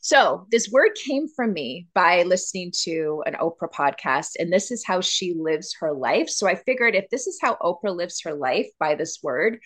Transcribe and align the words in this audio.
So, 0.00 0.46
this 0.50 0.70
word 0.70 0.90
came 0.94 1.26
from 1.28 1.52
me 1.52 1.88
by 1.92 2.22
listening 2.22 2.72
to 2.82 3.22
an 3.26 3.34
Oprah 3.34 3.72
podcast, 3.72 4.30
and 4.38 4.52
this 4.52 4.70
is 4.70 4.84
how 4.86 5.00
she 5.00 5.34
lives 5.34 5.74
her 5.80 5.92
life. 5.92 6.28
So, 6.28 6.46
I 6.46 6.54
figured 6.54 6.94
if 6.94 7.10
this 7.10 7.26
is 7.26 7.38
how 7.40 7.56
Oprah 7.56 7.94
lives 7.94 8.20
her 8.22 8.34
life 8.34 8.68
by 8.78 8.94
this 8.94 9.18
word, 9.22 9.58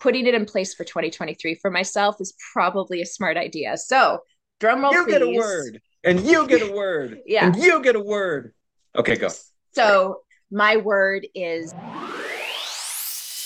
putting 0.00 0.26
it 0.26 0.34
in 0.34 0.46
place 0.46 0.74
for 0.74 0.84
2023 0.84 1.56
for 1.56 1.70
myself 1.70 2.16
is 2.20 2.34
probably 2.52 3.02
a 3.02 3.06
smart 3.06 3.36
idea. 3.36 3.76
So, 3.76 4.20
drum 4.58 4.82
roll, 4.82 4.92
you 4.92 5.04
please. 5.04 5.12
get 5.12 5.22
a 5.22 5.30
word, 5.30 5.80
and 6.02 6.20
you 6.20 6.46
get 6.46 6.62
a 6.62 6.72
word, 6.72 7.20
yeah, 7.26 7.46
and 7.46 7.56
you 7.56 7.82
get 7.82 7.94
a 7.94 8.00
word. 8.00 8.54
Okay, 8.96 9.16
go. 9.16 9.28
So, 9.72 10.20
my 10.50 10.78
word 10.78 11.26
is 11.34 11.74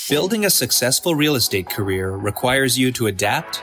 Building 0.09 0.47
a 0.47 0.51
successful 0.51 1.15
real 1.15 1.35
estate 1.35 1.69
career 1.69 2.13
requires 2.13 2.79
you 2.79 2.91
to 2.93 3.09
adapt, 3.09 3.63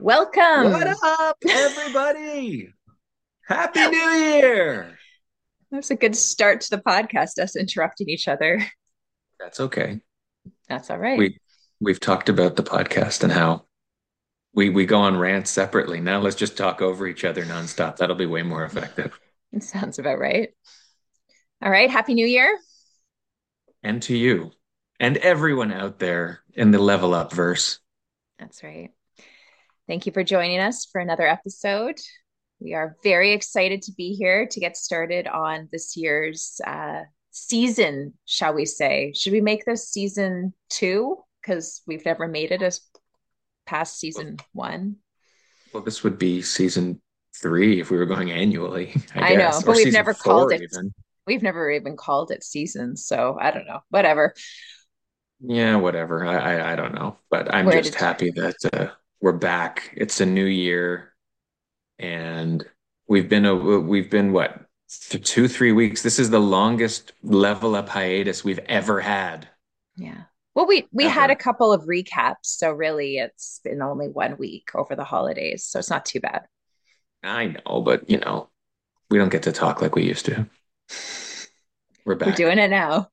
Welcome. 0.00 0.72
What 0.72 0.88
up, 1.04 1.36
everybody? 1.48 2.74
Happy 3.46 3.86
New 3.86 3.96
Year. 3.96 4.98
That 5.70 5.76
was 5.76 5.90
a 5.92 5.96
good 5.96 6.16
start 6.16 6.62
to 6.62 6.70
the 6.70 6.82
podcast, 6.82 7.38
us 7.38 7.54
interrupting 7.54 8.08
each 8.08 8.26
other. 8.26 8.60
That's 9.38 9.60
okay. 9.60 10.00
That's 10.68 10.90
all 10.90 10.98
right. 10.98 11.18
We 11.18 11.38
we've 11.80 12.00
talked 12.00 12.28
about 12.28 12.56
the 12.56 12.64
podcast 12.64 13.22
and 13.22 13.32
how 13.32 13.66
we 14.52 14.68
we 14.68 14.84
go 14.84 14.98
on 14.98 15.16
rants 15.16 15.52
separately. 15.52 16.00
Now 16.00 16.18
let's 16.18 16.34
just 16.34 16.56
talk 16.56 16.82
over 16.82 17.06
each 17.06 17.24
other 17.24 17.44
nonstop. 17.44 17.98
That'll 17.98 18.16
be 18.16 18.26
way 18.26 18.42
more 18.42 18.64
effective. 18.64 19.16
It 19.52 19.62
sounds 19.62 20.00
about 20.00 20.18
right. 20.18 20.50
All 21.62 21.70
right. 21.70 21.88
Happy 21.88 22.14
New 22.14 22.26
Year. 22.26 22.58
And 23.84 24.02
to 24.02 24.16
you 24.16 24.50
and 25.00 25.16
everyone 25.18 25.72
out 25.72 25.98
there 25.98 26.40
in 26.54 26.70
the 26.70 26.78
level 26.78 27.14
up 27.14 27.32
verse. 27.32 27.78
That's 28.38 28.62
right. 28.62 28.90
Thank 29.86 30.06
you 30.06 30.12
for 30.12 30.22
joining 30.22 30.60
us 30.60 30.86
for 30.86 31.00
another 31.00 31.26
episode. 31.26 31.96
We 32.60 32.74
are 32.74 32.96
very 33.02 33.32
excited 33.32 33.82
to 33.82 33.92
be 33.92 34.14
here 34.14 34.46
to 34.46 34.60
get 34.60 34.76
started 34.76 35.26
on 35.26 35.68
this 35.70 35.96
year's 35.96 36.60
uh, 36.66 37.02
season, 37.30 38.14
shall 38.24 38.52
we 38.52 38.64
say. 38.64 39.12
Should 39.14 39.32
we 39.32 39.40
make 39.40 39.64
this 39.64 39.88
season 39.88 40.52
two? 40.68 41.18
Because 41.40 41.82
we've 41.86 42.04
never 42.04 42.26
made 42.26 42.50
it 42.50 42.62
as 42.62 42.80
past 43.64 43.98
season 43.98 44.38
one. 44.52 44.96
Well, 45.72 45.82
this 45.82 46.02
would 46.02 46.18
be 46.18 46.42
season 46.42 47.00
three 47.40 47.80
if 47.80 47.90
we 47.90 47.96
were 47.96 48.06
going 48.06 48.30
annually. 48.32 48.94
I, 49.14 49.34
I 49.34 49.36
know, 49.36 49.50
but 49.64 49.76
Or 49.76 49.76
we've 49.76 49.92
never 49.92 50.14
called 50.14 50.52
it. 50.52 50.62
even. 50.62 50.92
We've 51.26 51.42
never 51.42 51.70
even 51.70 51.96
called 51.96 52.30
it 52.30 52.42
seasons. 52.42 53.06
So 53.06 53.38
I 53.40 53.50
don't 53.52 53.66
know. 53.66 53.80
Whatever. 53.90 54.34
Yeah, 55.40 55.76
whatever. 55.76 56.24
I, 56.26 56.36
I 56.36 56.72
I 56.72 56.76
don't 56.76 56.94
know, 56.94 57.16
but 57.30 57.52
I'm 57.54 57.66
Where 57.66 57.80
just 57.80 57.94
happy 57.94 58.30
that 58.32 58.56
uh, 58.72 58.88
we're 59.20 59.32
back. 59.32 59.94
It's 59.96 60.20
a 60.20 60.26
new 60.26 60.44
year, 60.44 61.14
and 61.98 62.64
we've 63.08 63.28
been 63.28 63.46
a 63.46 63.54
we've 63.54 64.10
been 64.10 64.32
what 64.32 64.60
th- 65.10 65.28
two 65.28 65.46
three 65.46 65.72
weeks. 65.72 66.02
This 66.02 66.18
is 66.18 66.30
the 66.30 66.40
longest 66.40 67.12
level 67.22 67.76
up 67.76 67.88
hiatus 67.88 68.42
we've 68.42 68.58
ever 68.66 69.00
had. 69.00 69.48
Yeah. 69.96 70.22
Well, 70.54 70.66
we 70.66 70.88
we 70.90 71.04
had 71.04 71.30
a 71.30 71.36
couple 71.36 71.72
of 71.72 71.84
recaps, 71.84 72.34
so 72.42 72.72
really 72.72 73.18
it's 73.18 73.60
been 73.62 73.80
only 73.80 74.08
one 74.08 74.36
week 74.38 74.70
over 74.74 74.96
the 74.96 75.04
holidays, 75.04 75.64
so 75.64 75.78
it's 75.78 75.90
not 75.90 76.04
too 76.04 76.18
bad. 76.18 76.46
I 77.22 77.46
know, 77.46 77.80
but 77.80 78.10
you 78.10 78.18
know, 78.18 78.48
we 79.08 79.18
don't 79.18 79.28
get 79.28 79.44
to 79.44 79.52
talk 79.52 79.80
like 79.80 79.94
we 79.94 80.02
used 80.02 80.26
to. 80.26 80.46
We're 82.04 82.16
back. 82.16 82.28
We're 82.28 82.34
doing 82.34 82.58
it 82.58 82.70
now. 82.70 83.08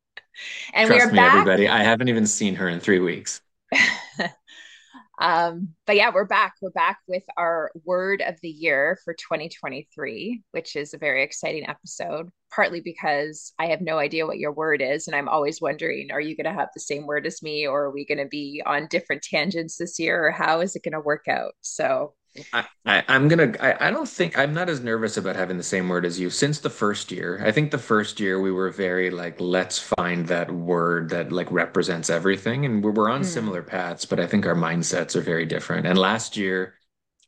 And 0.74 0.90
we 0.90 0.96
Trust 0.98 1.10
are 1.10 1.14
me, 1.14 1.18
back. 1.18 1.34
everybody. 1.36 1.68
I 1.68 1.84
haven't 1.84 2.10
even 2.10 2.26
seen 2.26 2.56
her 2.56 2.68
in 2.68 2.80
three 2.80 3.00
weeks. 3.00 3.42
um, 5.20 5.70
but 5.86 5.96
yeah, 5.96 6.12
we're 6.14 6.26
back. 6.26 6.56
We're 6.62 6.72
back 6.72 7.00
with 7.08 7.24
our 7.38 7.72
word 7.84 8.22
of 8.22 8.36
the 8.42 8.50
year 8.50 8.98
for 9.04 9.14
2023, 9.14 10.42
which 10.52 10.76
is 10.76 10.94
a 10.94 10.98
very 10.98 11.24
exciting 11.24 11.68
episode, 11.68 12.30
partly 12.56 12.82
because 12.82 13.54
I 13.60 13.68
have 13.68 13.82
no 13.82 13.98
idea 14.00 14.26
what 14.26 14.40
your 14.40 14.54
word 14.54 14.82
is. 14.82 15.08
And 15.08 15.16
I'm 15.16 15.28
always 15.30 15.62
wondering, 15.62 16.12
are 16.12 16.22
you 16.22 16.36
going 16.38 16.46
to 16.46 16.60
have 16.60 16.70
the 16.74 16.80
same 16.80 17.06
word 17.06 17.26
as 17.28 17.44
me, 17.44 17.68
or 17.68 17.86
are 17.86 17.92
we 17.92 18.06
going 18.06 18.20
to 18.20 18.28
be 18.28 18.64
on 18.66 18.88
different 18.88 19.24
tangents 19.24 19.78
this 19.78 20.00
year, 20.00 20.28
or 20.28 20.32
how 20.32 20.62
is 20.62 20.76
it 20.76 20.84
going 20.84 20.94
to 20.94 21.00
work 21.02 21.28
out? 21.28 21.54
So, 21.62 22.14
I, 22.52 22.66
I, 22.86 23.04
I'm 23.08 23.28
gonna. 23.30 23.54
I, 23.62 23.88
I 23.88 23.92
don't 23.92 24.08
think 24.08 24.38
I'm 24.38 24.54
not 24.54 24.70
as 24.70 24.82
nervous 24.82 25.16
about 25.16 25.36
having 25.38 25.58
the 25.58 25.64
same 25.64 25.88
word 25.88 26.06
as 26.06 26.20
you 26.20 26.30
since 26.30 26.60
the 26.60 26.70
first 26.70 27.12
year. 27.12 27.42
I 27.46 27.52
think 27.52 27.72
the 27.72 27.78
first 27.78 28.20
year 28.20 28.42
we 28.42 28.52
were 28.52 28.70
very 28.72 29.10
like, 29.10 29.40
let's 29.40 29.80
find 29.80 30.28
that 30.28 30.52
word 30.52 31.10
that 31.10 31.32
like 31.32 31.50
represents 31.52 32.10
everything, 32.10 32.66
and 32.66 32.84
we're, 32.84 32.92
we're 32.92 33.10
on 33.10 33.24
Hmm. 33.24 33.24
similar 33.24 33.64
paths, 33.64 34.06
but 34.06 34.20
I 34.20 34.28
think 34.28 34.46
our 34.46 34.56
mindsets 34.56 35.16
are 35.16 35.22
very 35.22 35.46
different. 35.46 35.88
And 35.88 35.98
last 35.98 36.36
year, 36.36 36.76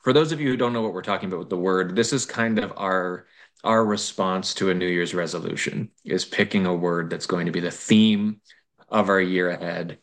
for 0.04 0.14
those 0.14 0.32
of 0.32 0.42
you 0.42 0.50
who 0.50 0.58
don't 0.58 0.74
know 0.74 0.82
what 0.82 0.94
we're 0.94 1.02
talking 1.02 1.28
about 1.28 1.40
with 1.40 1.50
the 1.50 1.58
word, 1.58 1.96
this 1.96 2.12
is 2.14 2.26
kind 2.26 2.60
of 2.60 2.74
our 2.78 3.28
our 3.64 3.84
response 3.84 4.54
to 4.56 4.70
a 4.70 4.74
New 4.74 4.88
Year's 4.88 5.14
resolution 5.14 5.90
is 6.06 6.26
picking 6.26 6.66
a 6.66 6.76
word 6.76 7.10
that's 7.10 7.26
going 7.26 7.46
to 7.48 7.52
be 7.52 7.60
the 7.60 7.72
theme 7.72 8.42
of 8.90 9.10
our 9.10 9.22
year 9.22 9.50
ahead. 9.50 10.00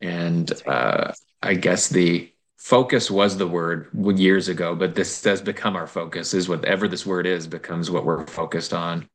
And 0.00 0.50
uh, 0.66 1.12
I 1.42 1.54
guess 1.54 1.88
the 1.88 2.32
focus 2.56 3.10
was 3.10 3.36
the 3.36 3.46
word 3.46 3.88
years 3.94 4.48
ago, 4.48 4.74
but 4.74 4.94
this 4.94 5.22
has 5.24 5.40
become 5.40 5.76
our 5.76 5.86
focus. 5.86 6.34
Is 6.34 6.48
whatever 6.48 6.88
this 6.88 7.06
word 7.06 7.26
is 7.26 7.46
becomes 7.46 7.90
what 7.90 8.04
we're 8.04 8.26
focused 8.26 8.72
on. 8.72 9.08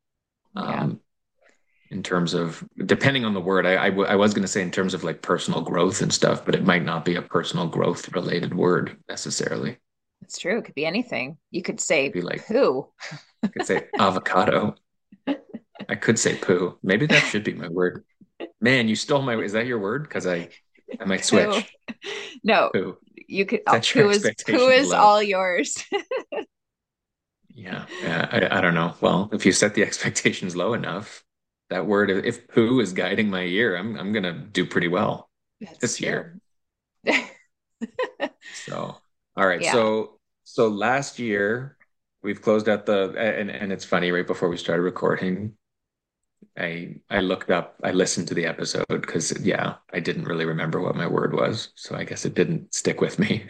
Yeah. 0.54 0.62
Um, 0.62 1.00
in 1.90 2.02
terms 2.02 2.34
of 2.34 2.64
depending 2.84 3.24
on 3.24 3.34
the 3.34 3.40
word, 3.40 3.64
I, 3.64 3.84
I, 3.84 3.90
w- 3.90 4.08
I 4.08 4.16
was 4.16 4.34
going 4.34 4.42
to 4.42 4.48
say 4.48 4.62
in 4.62 4.72
terms 4.72 4.94
of 4.94 5.04
like 5.04 5.22
personal 5.22 5.60
growth 5.60 6.02
and 6.02 6.12
stuff, 6.12 6.44
but 6.44 6.54
it 6.54 6.64
might 6.64 6.84
not 6.84 7.04
be 7.04 7.14
a 7.14 7.22
personal 7.22 7.68
growth 7.68 8.12
related 8.12 8.54
word 8.54 8.96
necessarily. 9.08 9.78
It's 10.26 10.38
true. 10.38 10.58
It 10.58 10.64
could 10.64 10.74
be 10.74 10.84
anything. 10.84 11.38
You 11.52 11.62
could 11.62 11.80
say 11.80 12.08
Be 12.08 12.20
like- 12.20 12.46
poo. 12.46 12.88
I 13.44 13.46
could 13.48 13.64
say 13.64 13.86
avocado. 13.98 14.74
I 15.88 15.94
could 15.94 16.18
say 16.18 16.36
poo. 16.36 16.78
Maybe 16.82 17.06
that 17.06 17.20
should 17.20 17.44
be 17.44 17.54
my 17.54 17.68
word. 17.68 18.04
Man, 18.60 18.88
you 18.88 18.96
stole 18.96 19.22
my. 19.22 19.36
Is 19.36 19.52
that 19.52 19.66
your 19.66 19.78
word? 19.78 20.02
Because 20.02 20.26
I, 20.26 20.48
I 21.00 21.04
might 21.04 21.24
switch. 21.24 21.72
No, 22.42 22.70
Poo. 22.72 22.96
you 23.28 23.46
could. 23.46 23.60
Your 23.70 23.80
Poo 23.80 24.10
is 24.10 24.28
poo 24.46 24.68
is 24.68 24.92
all 24.92 25.22
yours. 25.22 25.82
Yeah, 27.58 27.86
yeah. 28.02 28.28
I, 28.30 28.58
I 28.58 28.60
don't 28.60 28.74
know. 28.74 28.92
Well, 29.00 29.30
if 29.32 29.46
you 29.46 29.52
set 29.52 29.72
the 29.74 29.82
expectations 29.82 30.54
low 30.54 30.74
enough, 30.74 31.24
that 31.70 31.86
word, 31.86 32.10
if 32.10 32.48
poo 32.48 32.80
is 32.80 32.92
guiding 32.92 33.30
my 33.30 33.40
year, 33.44 33.76
I'm 33.76 33.96
I'm 33.96 34.12
gonna 34.12 34.34
do 34.34 34.66
pretty 34.66 34.88
well. 34.88 35.30
That's 35.62 35.78
This 35.78 35.96
true. 35.96 36.06
year. 36.06 36.38
So, 38.66 38.96
all 39.36 39.46
right. 39.46 39.60
Yeah. 39.62 39.72
So, 39.72 40.15
so 40.46 40.68
last 40.68 41.18
year 41.18 41.76
we've 42.22 42.40
closed 42.40 42.68
out 42.68 42.86
the 42.86 43.10
and 43.18 43.50
and 43.50 43.72
it's 43.72 43.84
funny. 43.84 44.12
Right 44.12 44.26
before 44.26 44.48
we 44.48 44.56
started 44.56 44.82
recording, 44.82 45.56
I 46.56 46.96
I 47.10 47.20
looked 47.20 47.50
up, 47.50 47.76
I 47.82 47.90
listened 47.90 48.28
to 48.28 48.34
the 48.34 48.46
episode 48.46 48.86
because 48.88 49.38
yeah, 49.44 49.76
I 49.92 50.00
didn't 50.00 50.24
really 50.24 50.44
remember 50.46 50.80
what 50.80 50.94
my 50.96 51.06
word 51.08 51.34
was, 51.34 51.70
so 51.74 51.96
I 51.96 52.04
guess 52.04 52.24
it 52.24 52.34
didn't 52.34 52.74
stick 52.74 53.00
with 53.00 53.18
me. 53.18 53.46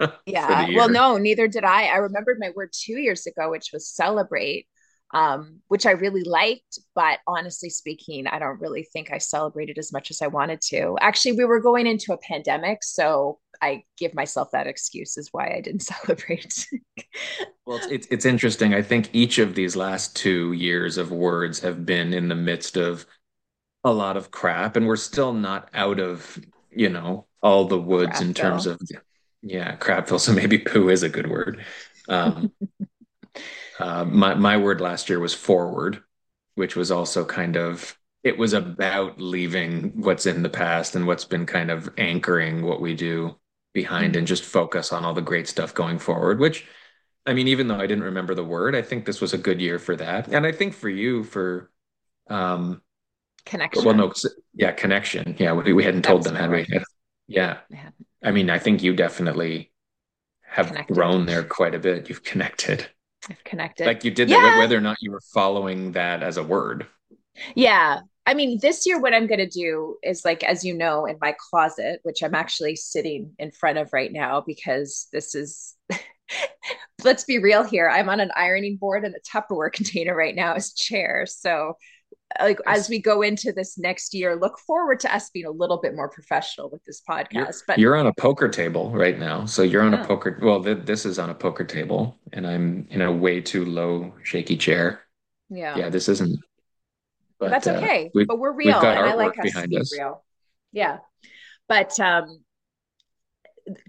Yeah. 0.26 0.66
Well, 0.74 0.88
no, 0.88 1.18
neither 1.18 1.46
did 1.48 1.64
I. 1.64 1.84
I 1.84 1.96
remembered 1.96 2.38
my 2.40 2.50
word 2.56 2.70
two 2.72 2.98
years 2.98 3.26
ago, 3.26 3.50
which 3.50 3.70
was 3.72 3.88
celebrate, 3.88 4.66
um, 5.12 5.60
which 5.68 5.86
I 5.86 5.92
really 5.92 6.24
liked. 6.24 6.78
But 6.94 7.20
honestly 7.26 7.70
speaking, 7.70 8.26
I 8.26 8.38
don't 8.38 8.60
really 8.60 8.82
think 8.82 9.12
I 9.12 9.18
celebrated 9.18 9.78
as 9.78 9.92
much 9.92 10.10
as 10.10 10.20
I 10.22 10.26
wanted 10.26 10.60
to. 10.70 10.96
Actually, 11.00 11.32
we 11.32 11.44
were 11.44 11.60
going 11.60 11.86
into 11.86 12.12
a 12.12 12.18
pandemic, 12.18 12.82
so 12.82 13.38
I 13.64 13.84
give 13.96 14.14
myself 14.14 14.50
that 14.50 14.66
excuse 14.66 15.16
is 15.16 15.30
why 15.32 15.54
I 15.56 15.62
didn't 15.62 15.80
celebrate. 15.94 16.66
Well, 17.64 17.78
it's, 17.78 17.86
it's 17.86 18.06
it's 18.08 18.24
interesting. 18.26 18.74
I 18.74 18.82
think 18.82 19.08
each 19.14 19.38
of 19.38 19.54
these 19.54 19.74
last 19.74 20.14
two 20.14 20.52
years 20.52 20.98
of 20.98 21.10
words 21.10 21.60
have 21.60 21.86
been 21.86 22.12
in 22.12 22.28
the 22.28 22.34
midst 22.34 22.76
of 22.76 23.06
a 23.82 23.92
lot 23.92 24.18
of 24.18 24.30
crap, 24.30 24.76
and 24.76 24.86
we're 24.86 24.96
still 24.96 25.32
not 25.32 25.70
out 25.72 25.98
of, 25.98 26.38
you 26.70 26.90
know, 26.90 27.26
all 27.42 27.64
the 27.64 27.80
woods 27.80 28.20
in 28.20 28.34
terms 28.34 28.66
of, 28.66 28.80
yeah, 29.42 29.76
crapville. 29.76 30.20
So 30.20 30.32
maybe 30.32 30.58
poo 30.58 30.90
is 30.90 31.02
a 31.02 31.08
good 31.08 31.30
word. 31.30 31.64
Um, 32.06 32.52
uh, 33.78 34.04
my 34.04 34.34
my 34.34 34.58
word 34.58 34.82
last 34.82 35.08
year 35.08 35.20
was 35.20 35.32
forward, 35.32 36.02
which 36.54 36.76
was 36.76 36.90
also 36.90 37.24
kind 37.24 37.56
of 37.56 37.98
it 38.22 38.36
was 38.36 38.52
about 38.52 39.20
leaving 39.20 39.92
what's 40.02 40.26
in 40.26 40.42
the 40.42 40.50
past 40.50 40.96
and 40.96 41.06
what's 41.06 41.24
been 41.24 41.46
kind 41.46 41.70
of 41.70 41.88
anchoring 41.96 42.62
what 42.62 42.80
we 42.82 42.94
do 42.94 43.36
behind 43.74 44.16
and 44.16 44.26
just 44.26 44.44
focus 44.44 44.92
on 44.92 45.04
all 45.04 45.12
the 45.12 45.20
great 45.20 45.46
stuff 45.46 45.74
going 45.74 45.98
forward, 45.98 46.40
which 46.40 46.64
I 47.26 47.34
mean, 47.34 47.48
even 47.48 47.68
though 47.68 47.76
I 47.76 47.86
didn't 47.86 48.04
remember 48.04 48.34
the 48.34 48.44
word, 48.44 48.74
I 48.74 48.82
think 48.82 49.04
this 49.04 49.20
was 49.20 49.32
a 49.32 49.38
good 49.38 49.60
year 49.60 49.78
for 49.78 49.96
that. 49.96 50.28
And 50.28 50.46
I 50.46 50.52
think 50.52 50.74
for 50.74 50.88
you, 50.88 51.24
for 51.24 51.70
um, 52.28 52.82
connection. 53.46 53.84
Well, 53.84 53.94
no, 53.94 54.12
yeah, 54.54 54.72
connection. 54.72 55.36
Yeah, 55.38 55.54
we, 55.54 55.72
we 55.72 55.84
hadn't 55.84 56.02
told 56.02 56.24
them, 56.24 56.34
had 56.34 56.50
we? 56.50 56.66
Yeah. 57.26 57.58
I 58.22 58.30
mean, 58.30 58.50
I 58.50 58.58
think 58.58 58.82
you 58.82 58.94
definitely 58.94 59.72
have 60.42 60.68
connected. 60.68 60.94
grown 60.94 61.26
there 61.26 61.42
quite 61.42 61.74
a 61.74 61.78
bit. 61.78 62.08
You've 62.08 62.22
connected. 62.22 62.86
I've 63.28 63.42
connected. 63.42 63.86
Like 63.86 64.04
you 64.04 64.10
did 64.10 64.28
yeah. 64.28 64.40
that, 64.42 64.58
whether 64.58 64.76
or 64.76 64.82
not 64.82 64.98
you 65.00 65.10
were 65.10 65.22
following 65.32 65.92
that 65.92 66.22
as 66.22 66.36
a 66.36 66.42
word. 66.42 66.86
Yeah. 67.54 68.00
I 68.26 68.34
mean, 68.34 68.58
this 68.60 68.86
year, 68.86 68.98
what 68.98 69.12
I'm 69.12 69.26
going 69.26 69.38
to 69.38 69.48
do 69.48 69.96
is 70.02 70.24
like, 70.24 70.42
as 70.44 70.64
you 70.64 70.74
know, 70.74 71.04
in 71.04 71.18
my 71.20 71.34
closet, 71.50 72.00
which 72.04 72.22
I'm 72.22 72.34
actually 72.34 72.76
sitting 72.76 73.32
in 73.38 73.50
front 73.50 73.78
of 73.78 73.92
right 73.92 74.10
now 74.10 74.42
because 74.46 75.08
this 75.12 75.34
is, 75.34 75.74
let's 77.04 77.24
be 77.24 77.38
real 77.38 77.62
here. 77.62 77.88
I'm 77.88 78.08
on 78.08 78.20
an 78.20 78.30
ironing 78.34 78.76
board 78.76 79.04
and 79.04 79.14
a 79.14 79.20
Tupperware 79.20 79.72
container 79.72 80.16
right 80.16 80.34
now 80.34 80.54
as 80.54 80.72
chair. 80.72 81.26
So 81.26 81.76
like 82.40 82.58
as 82.66 82.88
we 82.88 83.00
go 83.00 83.22
into 83.22 83.52
this 83.52 83.78
next 83.78 84.14
year 84.14 84.34
look 84.34 84.58
forward 84.58 84.98
to 85.00 85.14
us 85.14 85.30
being 85.30 85.46
a 85.46 85.50
little 85.50 85.78
bit 85.80 85.94
more 85.94 86.08
professional 86.08 86.68
with 86.70 86.82
this 86.84 87.00
podcast 87.08 87.32
you're, 87.32 87.52
but 87.66 87.78
you're 87.78 87.96
on 87.96 88.06
a 88.06 88.14
poker 88.14 88.48
table 88.48 88.90
right 88.90 89.18
now 89.18 89.44
so 89.44 89.62
you're 89.62 89.82
on 89.82 89.92
yeah. 89.92 90.02
a 90.02 90.06
poker 90.06 90.38
well 90.42 90.62
th- 90.62 90.84
this 90.84 91.06
is 91.06 91.18
on 91.18 91.30
a 91.30 91.34
poker 91.34 91.64
table 91.64 92.18
and 92.32 92.46
i'm 92.46 92.86
in 92.90 93.02
a 93.02 93.12
way 93.12 93.40
too 93.40 93.64
low 93.64 94.12
shaky 94.22 94.56
chair 94.56 95.02
yeah 95.48 95.76
yeah 95.76 95.88
this 95.88 96.08
isn't 96.08 96.38
but 97.44 97.50
that's 97.50 97.66
uh, 97.66 97.72
okay 97.72 98.10
uh, 98.16 98.24
but 98.26 98.38
we're 98.38 98.52
real 98.52 98.78
and 98.80 98.98
i 98.98 99.14
like 99.14 99.38
us 99.38 99.52
to 99.52 99.68
be 99.68 99.78
us. 99.78 99.92
real 99.92 100.22
yeah 100.72 100.98
but 101.68 101.98
um 102.00 102.38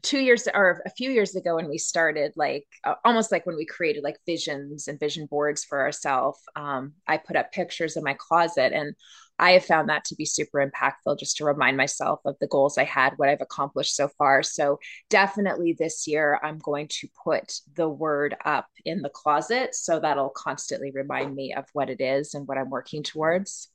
two 0.01 0.19
years 0.19 0.47
or 0.53 0.81
a 0.85 0.89
few 0.91 1.11
years 1.11 1.35
ago 1.35 1.55
when 1.55 1.67
we 1.67 1.77
started 1.77 2.31
like 2.35 2.65
uh, 2.85 2.95
almost 3.03 3.31
like 3.31 3.45
when 3.45 3.57
we 3.57 3.65
created 3.65 4.03
like 4.03 4.15
visions 4.25 4.87
and 4.87 4.99
vision 4.99 5.25
boards 5.25 5.65
for 5.65 5.81
ourselves 5.81 6.39
um, 6.55 6.93
i 7.07 7.17
put 7.17 7.35
up 7.35 7.51
pictures 7.51 7.97
in 7.97 8.03
my 8.03 8.15
closet 8.17 8.71
and 8.73 8.95
i 9.39 9.51
have 9.51 9.65
found 9.65 9.89
that 9.89 10.03
to 10.05 10.15
be 10.15 10.25
super 10.25 10.65
impactful 10.65 11.17
just 11.19 11.37
to 11.37 11.45
remind 11.45 11.77
myself 11.77 12.19
of 12.25 12.35
the 12.39 12.47
goals 12.47 12.77
i 12.77 12.83
had 12.83 13.13
what 13.17 13.29
i've 13.29 13.41
accomplished 13.41 13.95
so 13.95 14.07
far 14.17 14.43
so 14.43 14.79
definitely 15.09 15.73
this 15.77 16.07
year 16.07 16.39
i'm 16.43 16.57
going 16.59 16.87
to 16.87 17.07
put 17.23 17.53
the 17.75 17.89
word 17.89 18.35
up 18.45 18.67
in 18.85 19.01
the 19.01 19.09
closet 19.09 19.73
so 19.75 19.99
that'll 19.99 20.29
constantly 20.29 20.91
remind 20.91 21.35
me 21.35 21.53
of 21.53 21.65
what 21.73 21.89
it 21.89 22.01
is 22.01 22.33
and 22.33 22.47
what 22.47 22.57
i'm 22.57 22.69
working 22.69 23.03
towards 23.03 23.69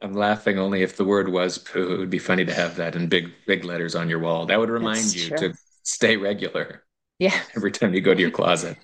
I'm 0.00 0.12
laughing 0.12 0.58
only 0.58 0.82
if 0.82 0.96
the 0.96 1.04
word 1.04 1.30
was 1.30 1.56
poo. 1.56 1.94
It 1.94 1.98
would 1.98 2.10
be 2.10 2.18
funny 2.18 2.44
to 2.44 2.52
have 2.52 2.76
that 2.76 2.94
in 2.94 3.08
big, 3.08 3.32
big 3.46 3.64
letters 3.64 3.94
on 3.94 4.10
your 4.10 4.18
wall. 4.18 4.44
That 4.44 4.58
would 4.58 4.68
remind 4.68 4.98
That's 4.98 5.16
you 5.16 5.28
true. 5.28 5.38
to 5.38 5.54
stay 5.82 6.16
regular. 6.18 6.84
Yeah. 7.18 7.38
Every 7.56 7.70
time 7.70 7.94
you 7.94 8.02
go 8.02 8.12
to 8.12 8.20
your 8.20 8.30
closet. 8.30 8.76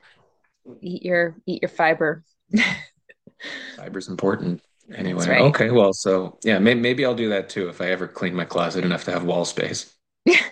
Eat 0.80 1.02
your 1.02 1.36
eat 1.46 1.62
your 1.62 1.68
fiber. 1.68 2.24
Fiber's 3.76 4.08
important. 4.08 4.62
Anyway, 4.94 5.28
right. 5.28 5.40
okay. 5.42 5.70
Well, 5.70 5.92
so 5.92 6.38
yeah, 6.42 6.58
maybe, 6.58 6.80
maybe 6.80 7.04
I'll 7.04 7.14
do 7.14 7.28
that 7.30 7.48
too 7.48 7.68
if 7.68 7.80
I 7.80 7.90
ever 7.90 8.08
clean 8.08 8.34
my 8.34 8.44
closet 8.44 8.84
enough 8.84 9.04
to 9.04 9.12
have 9.12 9.24
wall 9.24 9.44
space. 9.44 9.94
Yeah. 10.24 10.40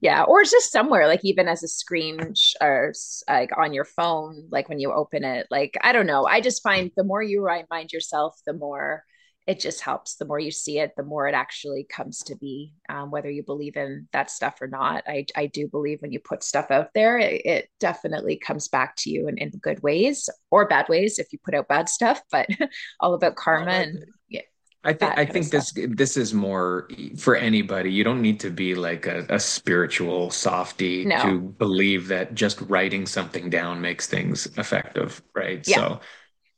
yeah 0.00 0.22
or 0.24 0.44
just 0.44 0.70
somewhere 0.70 1.06
like 1.06 1.24
even 1.24 1.48
as 1.48 1.62
a 1.62 1.68
screen 1.68 2.34
sh- 2.34 2.54
or 2.60 2.92
like 3.28 3.50
on 3.56 3.72
your 3.72 3.84
phone 3.84 4.46
like 4.50 4.68
when 4.68 4.78
you 4.78 4.92
open 4.92 5.24
it 5.24 5.46
like 5.50 5.76
i 5.82 5.92
don't 5.92 6.06
know 6.06 6.26
i 6.26 6.40
just 6.40 6.62
find 6.62 6.90
the 6.96 7.04
more 7.04 7.22
you 7.22 7.42
remind 7.42 7.92
yourself 7.92 8.38
the 8.46 8.52
more 8.52 9.02
it 9.48 9.58
just 9.58 9.80
helps. 9.80 10.16
The 10.16 10.26
more 10.26 10.38
you 10.38 10.50
see 10.50 10.78
it, 10.78 10.92
the 10.94 11.02
more 11.02 11.26
it 11.26 11.34
actually 11.34 11.84
comes 11.84 12.18
to 12.24 12.36
be, 12.36 12.74
um, 12.90 13.10
whether 13.10 13.30
you 13.30 13.42
believe 13.42 13.78
in 13.78 14.06
that 14.12 14.30
stuff 14.30 14.60
or 14.60 14.66
not. 14.66 15.04
I, 15.08 15.24
I 15.34 15.46
do 15.46 15.66
believe 15.66 16.02
when 16.02 16.12
you 16.12 16.20
put 16.20 16.44
stuff 16.44 16.70
out 16.70 16.92
there, 16.92 17.16
it, 17.16 17.46
it 17.46 17.70
definitely 17.80 18.36
comes 18.36 18.68
back 18.68 18.94
to 18.96 19.10
you 19.10 19.26
in, 19.26 19.38
in 19.38 19.48
good 19.48 19.82
ways 19.82 20.28
or 20.50 20.68
bad 20.68 20.90
ways 20.90 21.18
if 21.18 21.32
you 21.32 21.38
put 21.42 21.54
out 21.54 21.66
bad 21.66 21.88
stuff, 21.88 22.20
but 22.30 22.46
all 23.00 23.14
about 23.14 23.36
karma 23.36 23.70
and 23.70 24.04
yeah. 24.28 24.42
I 24.84 24.92
think 24.92 25.18
I 25.18 25.24
think 25.24 25.48
this 25.48 25.72
this 25.74 26.16
is 26.16 26.32
more 26.34 26.88
for 27.16 27.34
anybody. 27.34 27.90
You 27.90 28.04
don't 28.04 28.22
need 28.22 28.40
to 28.40 28.50
be 28.50 28.74
like 28.74 29.06
a, 29.06 29.26
a 29.30 29.40
spiritual 29.40 30.30
softy 30.30 31.04
no. 31.04 31.22
to 31.22 31.38
believe 31.40 32.08
that 32.08 32.34
just 32.34 32.60
writing 32.60 33.06
something 33.06 33.50
down 33.50 33.80
makes 33.80 34.06
things 34.06 34.46
effective, 34.58 35.20
right? 35.34 35.66
Yeah. 35.66 35.76
So 35.76 36.00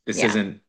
this 0.06 0.18
yeah. 0.18 0.26
isn't 0.26 0.60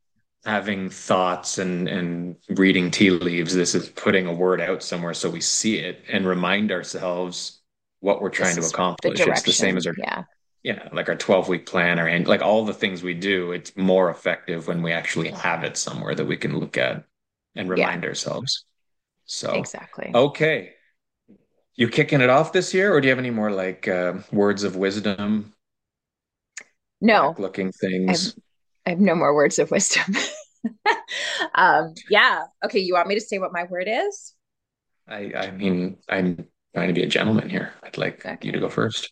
having 0.45 0.89
thoughts 0.89 1.57
and 1.57 1.87
and 1.87 2.35
reading 2.49 2.89
tea 2.89 3.11
leaves 3.11 3.53
this 3.53 3.75
is 3.75 3.89
putting 3.89 4.25
a 4.25 4.33
word 4.33 4.59
out 4.59 4.81
somewhere 4.81 5.13
so 5.13 5.29
we 5.29 5.41
see 5.41 5.77
it 5.77 6.03
and 6.11 6.25
remind 6.25 6.71
ourselves 6.71 7.61
what 7.99 8.21
we're 8.21 8.29
trying 8.29 8.55
this 8.55 8.69
to 8.69 8.75
accomplish. 8.75 9.19
the 9.19 9.29
it's 9.29 9.43
the 9.43 9.51
same 9.51 9.77
as 9.77 9.85
our 9.85 9.93
yeah. 9.97 10.23
Yeah 10.63 10.89
like 10.93 11.09
our 11.09 11.15
12 11.15 11.47
week 11.47 11.65
plan 11.65 11.99
or 11.99 12.07
and 12.07 12.27
like 12.27 12.41
all 12.41 12.65
the 12.65 12.73
things 12.73 13.03
we 13.03 13.13
do 13.13 13.51
it's 13.51 13.75
more 13.77 14.09
effective 14.09 14.67
when 14.67 14.81
we 14.81 14.91
actually 14.91 15.29
have 15.29 15.63
it 15.63 15.77
somewhere 15.77 16.15
that 16.15 16.25
we 16.25 16.37
can 16.37 16.57
look 16.57 16.77
at 16.77 17.05
and 17.55 17.69
remind 17.69 18.03
yeah. 18.03 18.09
ourselves. 18.09 18.65
So 19.25 19.53
exactly. 19.53 20.11
okay. 20.13 20.73
You 21.75 21.87
kicking 21.87 22.21
it 22.21 22.29
off 22.29 22.53
this 22.53 22.73
year 22.73 22.93
or 22.93 23.01
do 23.01 23.07
you 23.07 23.11
have 23.11 23.19
any 23.19 23.29
more 23.29 23.51
like 23.51 23.87
uh, 23.87 24.15
words 24.31 24.63
of 24.63 24.75
wisdom? 24.75 25.53
No. 26.99 27.33
Looking 27.37 27.71
things 27.71 28.35
I 28.85 28.91
have 28.91 28.99
no 28.99 29.15
more 29.15 29.33
words 29.35 29.59
of 29.59 29.71
wisdom. 29.71 30.15
um, 31.55 31.93
yeah. 32.09 32.43
Okay. 32.63 32.79
You 32.79 32.93
want 32.93 33.07
me 33.07 33.15
to 33.15 33.21
say 33.21 33.39
what 33.39 33.53
my 33.53 33.65
word 33.65 33.87
is? 33.89 34.33
I, 35.07 35.33
I 35.35 35.51
mean, 35.51 35.97
I'm 36.09 36.47
trying 36.73 36.87
to 36.87 36.93
be 36.93 37.03
a 37.03 37.07
gentleman 37.07 37.49
here. 37.49 37.73
I'd 37.83 37.97
like 37.97 38.25
okay. 38.25 38.37
you 38.41 38.51
to 38.53 38.59
go 38.59 38.69
first. 38.69 39.11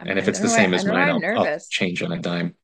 I'm, 0.00 0.08
and 0.08 0.18
if 0.18 0.28
it's 0.28 0.40
the 0.40 0.48
same 0.48 0.74
as 0.74 0.84
mine, 0.84 1.22
I'll, 1.24 1.46
I'll, 1.46 1.58
change 1.70 2.02
on 2.02 2.12
a 2.12 2.18
dime. 2.18 2.54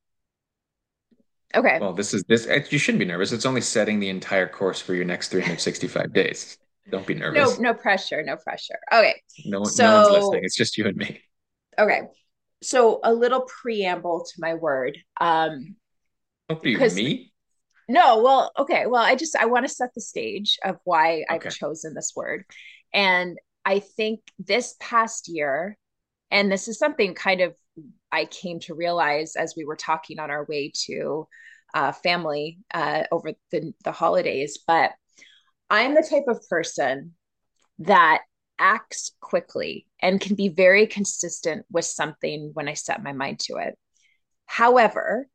Okay. 1.55 1.79
Well, 1.81 1.93
this 1.93 2.15
is 2.15 2.23
this. 2.25 2.47
You 2.71 2.79
shouldn't 2.79 3.01
be 3.01 3.05
nervous. 3.05 3.33
It's 3.33 3.47
only 3.47 3.61
setting 3.61 3.99
the 3.99 4.09
entire 4.09 4.49
course 4.49 4.81
for 4.81 4.95
your 4.95 5.05
next 5.05 5.29
365 5.29 6.13
days. 6.13 6.59
Don't 6.91 7.07
be 7.07 7.15
nervous. 7.15 7.59
No, 7.59 7.73
no 7.73 7.75
pressure. 7.75 8.23
No 8.23 8.37
pressure. 8.37 8.79
Okay. 8.93 9.21
No, 9.45 9.65
so, 9.65 9.85
no 9.85 9.95
one's 9.95 10.13
listening. 10.13 10.41
It's 10.45 10.57
just 10.57 10.79
you 10.79 10.87
and 10.87 10.97
me. 10.97 11.21
Okay. 11.79 12.03
So 12.63 13.01
a 13.03 13.13
little 13.13 13.43
preamble 13.43 14.25
to 14.25 14.33
my 14.41 14.55
word. 14.55 14.99
Um, 15.21 15.77
don't 16.51 16.63
be 16.63 16.77
me. 16.77 17.33
No, 17.89 18.23
well, 18.23 18.53
okay. 18.59 18.87
Well, 18.87 19.03
I 19.03 19.17
just 19.17 19.37
I 19.37 19.47
want 19.47 19.67
to 19.67 19.73
set 19.73 19.91
the 19.95 20.01
stage 20.01 20.59
of 20.65 20.77
why 20.85 21.25
okay. 21.31 21.49
I've 21.49 21.55
chosen 21.55 21.95
this 21.95 22.13
word. 22.15 22.45
And 22.93 23.39
I 23.65 23.81
think 23.81 24.21
this 24.39 24.77
past 24.81 25.29
year, 25.29 25.77
and 26.31 26.51
this 26.51 26.69
is 26.69 26.79
something 26.79 27.15
kind 27.15 27.41
of 27.41 27.55
I 28.13 28.27
came 28.27 28.61
to 28.61 28.75
realize 28.75 29.35
as 29.37 29.55
we 29.57 29.65
were 29.65 29.77
talking 29.77 30.19
on 30.19 30.31
our 30.31 30.45
way 30.45 30.73
to 30.87 31.27
uh, 31.75 31.93
family 31.93 32.59
uh, 32.73 33.05
over 33.13 33.33
the, 33.51 33.73
the 33.85 33.93
holidays, 33.93 34.59
but 34.67 34.93
I'm 35.69 35.95
the 35.95 36.07
type 36.09 36.25
of 36.27 36.41
person 36.49 37.15
that 37.81 38.23
acts 38.59 39.13
quickly 39.21 39.87
and 40.03 40.21
can 40.21 40.35
be 40.35 40.49
very 40.49 40.87
consistent 40.87 41.65
with 41.71 41.85
something 41.85 42.51
when 42.55 42.69
I 42.69 42.75
set 42.75 43.03
my 43.03 43.13
mind 43.13 43.39
to 43.41 43.57
it. 43.57 43.79
However, 44.47 45.29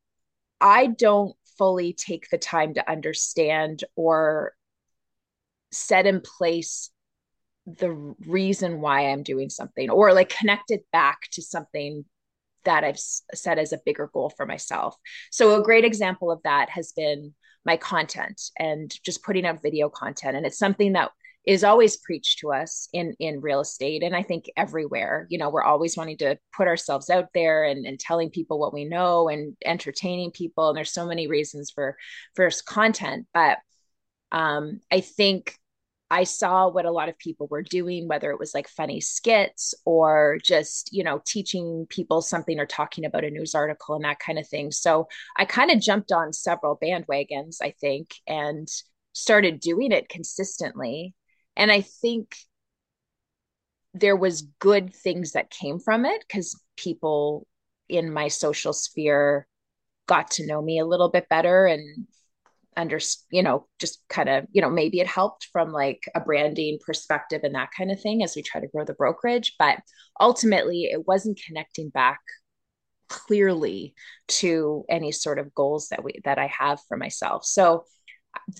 I 0.60 0.88
don't 0.88 1.36
fully 1.58 1.94
take 1.94 2.30
the 2.30 2.38
time 2.38 2.74
to 2.74 2.90
understand 2.90 3.84
or 3.96 4.54
set 5.72 6.06
in 6.06 6.22
place 6.22 6.90
the 7.66 7.92
reason 8.28 8.80
why 8.80 9.08
I'm 9.08 9.24
doing 9.24 9.50
something 9.50 9.90
or 9.90 10.14
like 10.14 10.30
connect 10.30 10.72
it 10.72 10.86
back 10.92 11.22
to 11.32 11.42
something 11.42 12.06
that 12.64 12.84
I've 12.84 13.00
set 13.00 13.58
as 13.58 13.74
a 13.74 13.82
bigger 13.86 14.10
goal 14.12 14.32
for 14.36 14.46
myself. 14.46 14.96
So, 15.32 15.60
a 15.60 15.64
great 15.64 15.86
example 15.86 16.32
of 16.32 16.42
that 16.44 16.70
has 16.70 16.92
been 16.92 17.34
my 17.64 17.78
content 17.78 18.42
and 18.58 18.94
just 19.04 19.24
putting 19.24 19.46
out 19.46 19.64
video 19.64 19.90
content. 19.90 20.38
And 20.38 20.46
it's 20.46 20.58
something 20.58 20.94
that 20.94 21.12
is 21.46 21.64
always 21.64 21.98
preached 21.98 22.40
to 22.40 22.52
us 22.52 22.90
in 22.94 23.16
in 23.20 23.42
real 23.42 23.60
estate 23.60 24.04
and 24.04 24.16
i 24.16 24.24
think 24.24 24.50
everywhere 24.58 25.28
you 25.30 25.38
know 25.38 25.50
we're 25.50 25.64
always 25.64 25.96
wanting 25.96 26.18
to 26.18 26.38
put 26.56 26.68
ourselves 26.68 27.10
out 27.10 27.30
there 27.34 27.64
and, 27.64 27.86
and 27.86 28.00
telling 28.00 28.30
people 28.30 28.60
what 28.60 28.74
we 28.74 28.86
know 28.86 29.30
and 29.30 29.56
entertaining 29.66 30.32
people 30.32 30.70
and 30.70 30.78
there's 30.78 30.94
so 30.94 31.06
many 31.06 31.28
reasons 31.28 31.72
for 31.72 31.98
for 32.36 32.50
content 32.66 33.28
but 33.34 33.60
um 34.32 34.80
i 34.92 35.00
think 35.00 35.58
I 36.12 36.24
saw 36.24 36.70
what 36.70 36.86
a 36.86 36.92
lot 36.92 37.10
of 37.10 37.18
people 37.18 37.48
were 37.50 37.64
doing, 37.64 38.08
whether 38.08 38.30
it 38.30 38.40
was 38.40 38.54
like 38.54 38.68
funny 38.68 39.02
skits 39.02 39.74
or 39.86 40.38
just, 40.44 40.94
you 40.94 41.04
know, 41.04 41.20
teaching 41.25 41.88
people 41.90 42.22
something 42.22 42.60
or 42.60 42.68
talking 42.68 43.06
about 43.06 43.24
a 43.24 43.32
news 43.32 43.56
article 43.56 43.96
and 43.96 44.06
that 44.06 44.20
kind 44.20 44.38
of 44.38 44.48
thing. 44.48 44.72
So 44.72 45.08
I 45.36 45.46
kind 45.46 45.72
of 45.72 45.82
jumped 45.82 46.12
on 46.12 46.32
several 46.32 46.78
bandwagons, 46.78 47.58
I 47.62 47.74
think, 47.82 48.14
and 48.28 48.68
started 49.14 49.60
doing 49.60 49.92
it 49.92 50.08
consistently 50.08 51.16
and 51.56 51.72
i 51.72 51.82
think 51.82 52.36
there 53.94 54.16
was 54.16 54.50
good 54.60 54.94
things 54.94 55.34
that 55.34 55.50
came 55.50 55.80
from 55.80 56.06
it 56.06 56.24
because 56.28 56.60
people 56.76 57.48
in 57.88 58.12
my 58.12 58.28
social 58.28 58.74
sphere 58.74 59.48
got 60.08 60.32
to 60.32 60.46
know 60.46 60.62
me 60.62 60.80
a 60.80 60.86
little 60.86 61.10
bit 61.10 61.30
better 61.30 61.66
and 61.66 62.08
under 62.78 63.00
you 63.32 63.42
know 63.42 63.66
just 63.80 64.04
kind 64.10 64.28
of 64.28 64.46
you 64.52 64.62
know 64.62 64.70
maybe 64.70 65.00
it 65.00 65.08
helped 65.08 65.48
from 65.54 65.72
like 65.72 66.02
a 66.14 66.20
branding 66.20 66.78
perspective 66.86 67.42
and 67.44 67.56
that 67.56 67.70
kind 67.76 67.90
of 67.90 68.02
thing 68.02 68.22
as 68.22 68.36
we 68.36 68.42
try 68.42 68.60
to 68.60 68.68
grow 68.68 68.84
the 68.84 68.94
brokerage 68.94 69.54
but 69.58 69.80
ultimately 70.20 70.84
it 70.84 71.08
wasn't 71.08 71.40
connecting 71.48 71.88
back 71.90 72.20
clearly 73.08 73.94
to 74.28 74.86
any 74.90 75.12
sort 75.12 75.40
of 75.40 75.54
goals 75.54 75.90
that 75.90 76.04
we 76.04 76.20
that 76.24 76.38
I 76.38 76.48
have 76.48 76.80
for 76.88 76.98
myself. 76.98 77.46
So 77.46 77.86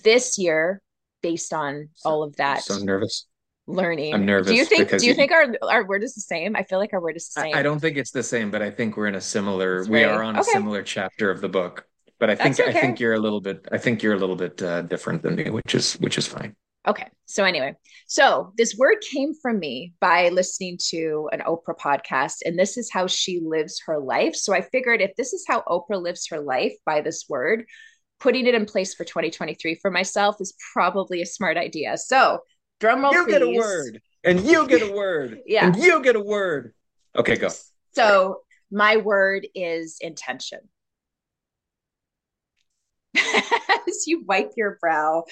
this 0.02 0.38
year, 0.38 0.82
based 1.26 1.52
on 1.52 1.88
all 2.04 2.22
of 2.22 2.36
that, 2.36 2.62
so 2.62 2.78
nervous 2.78 3.26
learning. 3.66 4.14
I'm 4.14 4.24
nervous. 4.24 4.48
Do 4.48 4.54
you 4.54 4.64
think? 4.64 4.90
Do 4.90 4.96
you, 5.04 5.08
you 5.08 5.14
think 5.14 5.32
our 5.32 5.46
our 5.68 5.84
word 5.86 6.04
is 6.04 6.14
the 6.14 6.20
same? 6.20 6.54
I 6.54 6.62
feel 6.62 6.78
like 6.78 6.92
our 6.92 7.00
word 7.00 7.16
is 7.16 7.28
the 7.28 7.40
same. 7.42 7.54
I, 7.56 7.60
I 7.60 7.62
don't 7.62 7.80
think 7.80 7.96
it's 7.96 8.12
the 8.12 8.22
same, 8.22 8.50
but 8.50 8.62
I 8.62 8.70
think 8.70 8.96
we're 8.96 9.08
in 9.08 9.16
a 9.16 9.20
similar. 9.20 9.84
we 9.86 10.04
are 10.04 10.22
on 10.22 10.36
okay. 10.38 10.40
a 10.40 10.44
similar 10.44 10.82
chapter 10.82 11.30
of 11.30 11.40
the 11.40 11.48
book. 11.48 11.84
But 12.18 12.30
I 12.30 12.36
think 12.36 12.58
okay. 12.60 12.70
I 12.70 12.80
think 12.80 13.00
you're 13.00 13.14
a 13.14 13.18
little 13.18 13.40
bit. 13.40 13.66
I 13.72 13.78
think 13.78 14.02
you're 14.02 14.14
a 14.14 14.18
little 14.18 14.36
bit 14.36 14.62
uh, 14.62 14.82
different 14.82 15.22
than 15.22 15.34
me, 15.34 15.50
which 15.50 15.74
is 15.74 15.94
which 15.94 16.16
is 16.16 16.26
fine. 16.26 16.54
Okay. 16.86 17.08
So 17.24 17.42
anyway, 17.42 17.74
so 18.06 18.52
this 18.56 18.76
word 18.78 18.98
came 19.12 19.34
from 19.34 19.58
me 19.58 19.92
by 20.00 20.28
listening 20.28 20.78
to 20.90 21.28
an 21.32 21.40
Oprah 21.40 21.76
podcast, 21.76 22.36
and 22.46 22.56
this 22.56 22.76
is 22.76 22.90
how 22.92 23.08
she 23.08 23.40
lives 23.40 23.82
her 23.86 23.98
life. 23.98 24.36
So 24.36 24.54
I 24.54 24.60
figured 24.60 25.00
if 25.00 25.10
this 25.16 25.32
is 25.32 25.44
how 25.46 25.62
Oprah 25.62 26.00
lives 26.00 26.28
her 26.30 26.38
life 26.38 26.74
by 26.86 27.00
this 27.00 27.26
word, 27.28 27.64
putting 28.20 28.46
it 28.46 28.54
in 28.54 28.64
place 28.66 28.94
for 28.94 29.04
2023 29.04 29.76
for 29.76 29.90
myself 29.90 30.36
is 30.40 30.54
probably 30.72 31.22
a 31.22 31.26
smart 31.26 31.56
idea. 31.56 31.96
So 31.96 32.40
drum 32.80 33.02
roll, 33.02 33.12
you 33.12 33.24
please. 33.24 33.32
get 33.32 33.42
a 33.42 33.50
word, 33.50 34.00
and 34.24 34.40
you 34.40 34.66
get 34.66 34.82
a 34.82 34.92
word, 34.92 35.40
yeah, 35.46 35.66
and 35.66 35.76
you 35.76 36.02
get 36.02 36.16
a 36.16 36.20
word. 36.20 36.74
Okay, 37.14 37.36
go. 37.36 37.48
So 37.92 38.40
my 38.70 38.96
word 38.96 39.46
is 39.54 39.98
intention. 40.00 40.60
as 43.88 44.06
you 44.06 44.24
wipe 44.26 44.52
your 44.56 44.78
brow 44.80 45.24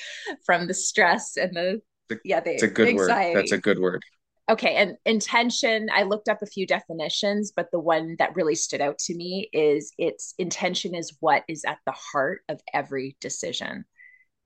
from 0.44 0.66
the 0.66 0.74
stress 0.74 1.36
and 1.36 1.54
the 1.54 1.80
yeah 2.24 2.40
the 2.40 2.54
it's 2.54 2.62
a 2.62 2.68
good 2.68 2.88
anxiety. 2.88 3.34
word 3.34 3.42
that's 3.42 3.52
a 3.52 3.58
good 3.58 3.78
word 3.78 4.02
okay 4.50 4.74
and 4.76 4.96
intention 5.06 5.88
i 5.92 6.02
looked 6.02 6.28
up 6.28 6.42
a 6.42 6.46
few 6.46 6.66
definitions 6.66 7.52
but 7.54 7.68
the 7.72 7.80
one 7.80 8.16
that 8.18 8.34
really 8.34 8.54
stood 8.54 8.80
out 8.80 8.98
to 8.98 9.14
me 9.14 9.48
is 9.52 9.92
its 9.98 10.34
intention 10.38 10.94
is 10.94 11.16
what 11.20 11.42
is 11.48 11.64
at 11.64 11.78
the 11.86 11.92
heart 11.92 12.42
of 12.48 12.60
every 12.72 13.16
decision 13.20 13.84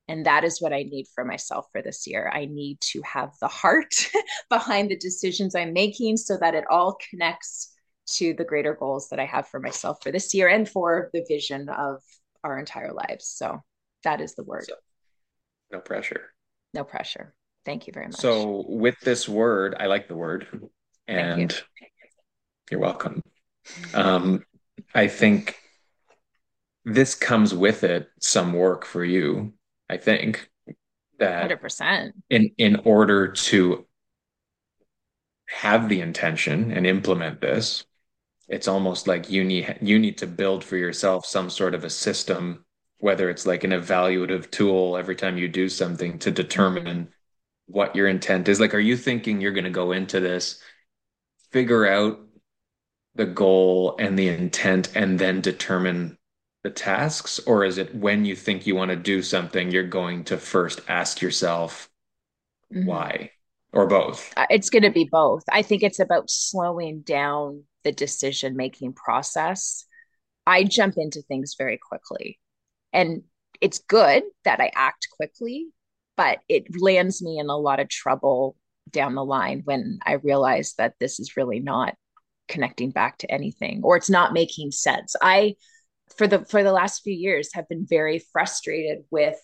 and 0.07 0.27
that 0.27 0.45
is 0.45 0.61
what 0.61 0.73
i 0.73 0.83
need 0.83 1.07
for 1.15 1.25
myself 1.25 1.67
for 1.73 1.83
this 1.83 2.07
year 2.07 2.31
i 2.33 2.45
need 2.45 2.81
to 2.81 3.03
have 3.03 3.31
the 3.41 3.49
heart 3.49 3.95
behind 4.51 4.91
the 4.91 4.97
decisions 4.97 5.55
i'm 5.55 5.73
making 5.73 6.17
so 6.17 6.37
that 6.37 6.55
it 6.55 6.65
all 6.71 6.97
connects 7.11 7.75
to 8.07 8.33
the 8.35 8.45
greater 8.45 8.75
goals 8.75 9.09
that 9.09 9.19
i 9.19 9.27
have 9.27 9.49
for 9.49 9.61
myself 9.61 9.99
for 10.03 10.13
this 10.13 10.33
year 10.33 10.49
and 10.49 10.69
for 10.69 11.11
the 11.13 11.25
vision 11.29 11.69
of 11.69 12.01
our 12.45 12.59
entire 12.59 12.93
lives. 12.93 13.27
So 13.27 13.63
that 14.05 14.21
is 14.21 14.35
the 14.35 14.45
word. 14.45 14.67
So, 14.69 14.75
no 15.73 15.81
pressure. 15.81 16.33
No 16.75 16.85
pressure. 16.85 17.35
Thank 17.69 17.87
you 17.87 17.93
very 17.93 18.07
much. 18.07 18.17
So 18.17 18.65
with 18.67 18.99
this 19.01 19.29
word, 19.29 19.77
I 19.79 19.89
like 19.89 20.09
the 20.09 20.17
word, 20.17 20.47
and 21.07 21.63
you. 22.71 22.79
are 22.79 22.81
welcome. 22.81 23.23
Um, 23.93 24.43
I 24.95 25.07
think 25.09 25.55
this 26.87 27.15
comes 27.15 27.53
with 27.53 27.85
it 27.85 28.09
some 28.21 28.55
work 28.55 28.87
for 28.87 29.05
you. 29.05 29.53
I 29.91 29.99
think 29.99 30.49
that 31.19 31.43
hundred 31.43 31.61
percent 31.61 32.15
in 32.31 32.53
in 32.57 32.77
order 32.85 33.29
to 33.29 33.87
have 35.51 35.91
the 35.91 36.01
intention 36.01 36.73
and 36.73 36.87
implement 36.87 37.43
this 37.43 37.85
it's 38.49 38.69
almost 38.69 39.07
like 39.07 39.29
you 39.29 39.45
need 39.45 39.79
you 39.83 39.99
need 39.99 40.17
to 40.19 40.27
build 40.27 40.65
for 40.65 40.77
yourself 40.77 41.27
some 41.27 41.51
sort 41.51 41.75
of 41.75 41.85
a 41.85 41.91
system 41.91 42.65
whether 43.01 43.29
it's 43.29 43.47
like 43.47 43.65
an 43.65 43.73
evaluative 43.73 44.51
tool 44.51 44.97
every 44.97 45.17
time 45.17 45.37
you 45.37 45.49
do 45.49 45.69
something 45.69 46.19
to 46.19 46.31
determine 46.31 47.09
what 47.69 47.95
your 47.95 48.09
intent 48.09 48.49
is. 48.49 48.61
Like 48.61 48.75
are 48.75 48.81
you 48.81 48.97
thinking 48.97 49.41
you're 49.41 49.53
going 49.53 49.65
to 49.65 49.71
go 49.71 49.93
into 49.93 50.21
this 50.21 50.61
figure 51.53 51.87
out 51.87 52.21
the 53.15 53.27
goal 53.27 53.97
and 53.99 54.19
the 54.19 54.29
intent 54.29 54.95
and 54.95 55.19
then 55.19 55.41
determine 55.41 56.19
the 56.63 56.71
tasks? 56.71 57.39
Or 57.41 57.65
is 57.65 57.79
it 57.79 57.95
when 57.95 58.25
you 58.25 58.35
think 58.35 58.67
you 58.67 58.75
want 58.75 58.91
to 58.91 58.97
do 58.97 59.23
something 59.23 59.71
you're 59.71 59.85
going 59.85 60.25
to 60.25 60.39
first 60.39 60.81
ask 60.89 61.23
yourself 61.23 61.89
mm-hmm. 62.75 62.87
why? 62.87 63.31
Or 63.73 63.87
both? 63.87 64.33
Uh, 64.35 64.47
it's 64.49 64.71
going 64.71 64.83
to 64.83 64.91
be 64.91 65.09
both. 65.11 65.45
I 65.53 65.61
think 65.61 65.83
it's 65.83 66.01
about 66.01 66.31
slowing 66.31 67.03
down 67.03 67.65
the 67.85 67.93
decision 67.93 68.57
making 68.57 68.93
process, 68.93 69.87
I 70.47 70.65
jump 70.65 70.95
into 70.97 71.23
things 71.23 71.55
very 71.57 71.79
quickly. 71.79 72.39
And 72.93 73.23
it's 73.61 73.79
good 73.79 74.25
that 74.45 74.61
I 74.61 74.71
act 74.75 75.09
quickly, 75.17 75.69
but 76.19 76.41
it 76.49 76.65
lands 76.81 77.23
me 77.23 77.39
in 77.39 77.49
a 77.49 77.57
lot 77.57 77.79
of 77.79 77.89
trouble 77.89 78.57
down 78.91 79.15
the 79.15 79.25
line 79.25 79.63
when 79.65 80.01
I 80.05 80.15
realize 80.15 80.75
that 80.77 80.95
this 80.99 81.21
is 81.21 81.37
really 81.37 81.61
not 81.61 81.95
connecting 82.49 82.91
back 82.91 83.19
to 83.19 83.31
anything 83.31 83.83
or 83.85 83.97
it's 83.97 84.11
not 84.11 84.33
making 84.33 84.73
sense. 84.73 85.15
I 85.23 85.55
for 86.17 86.27
the 86.27 86.45
for 86.45 86.65
the 86.65 86.73
last 86.73 87.03
few 87.05 87.15
years 87.15 87.51
have 87.55 87.69
been 87.69 87.87
very 87.89 88.19
frustrated 88.33 89.05
with 89.13 89.39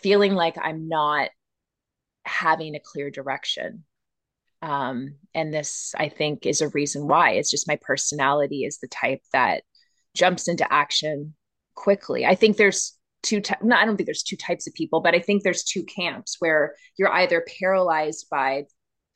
feeling 0.00 0.34
like 0.34 0.56
I'm 0.56 0.88
not 0.88 1.30
having 2.24 2.76
a 2.76 2.80
clear 2.80 3.10
direction. 3.10 3.84
Um, 4.60 5.14
and 5.34 5.54
this 5.54 5.94
i 5.96 6.08
think 6.08 6.44
is 6.46 6.60
a 6.60 6.68
reason 6.68 7.08
why. 7.08 7.32
It's 7.32 7.50
just 7.50 7.68
my 7.68 7.78
personality 7.82 8.64
is 8.64 8.78
the 8.78 8.88
type 8.88 9.22
that 9.32 9.64
jumps 10.14 10.46
into 10.46 10.72
action 10.72 11.34
quickly. 11.74 12.24
I 12.26 12.36
think 12.36 12.56
there's 12.56 12.97
two 13.22 13.40
ty- 13.40 13.58
no, 13.62 13.76
i 13.76 13.84
don't 13.84 13.96
think 13.96 14.06
there's 14.06 14.22
two 14.22 14.36
types 14.36 14.66
of 14.66 14.74
people 14.74 15.00
but 15.00 15.14
i 15.14 15.18
think 15.18 15.42
there's 15.42 15.64
two 15.64 15.82
camps 15.84 16.36
where 16.38 16.74
you're 16.96 17.12
either 17.12 17.44
paralyzed 17.60 18.26
by 18.30 18.64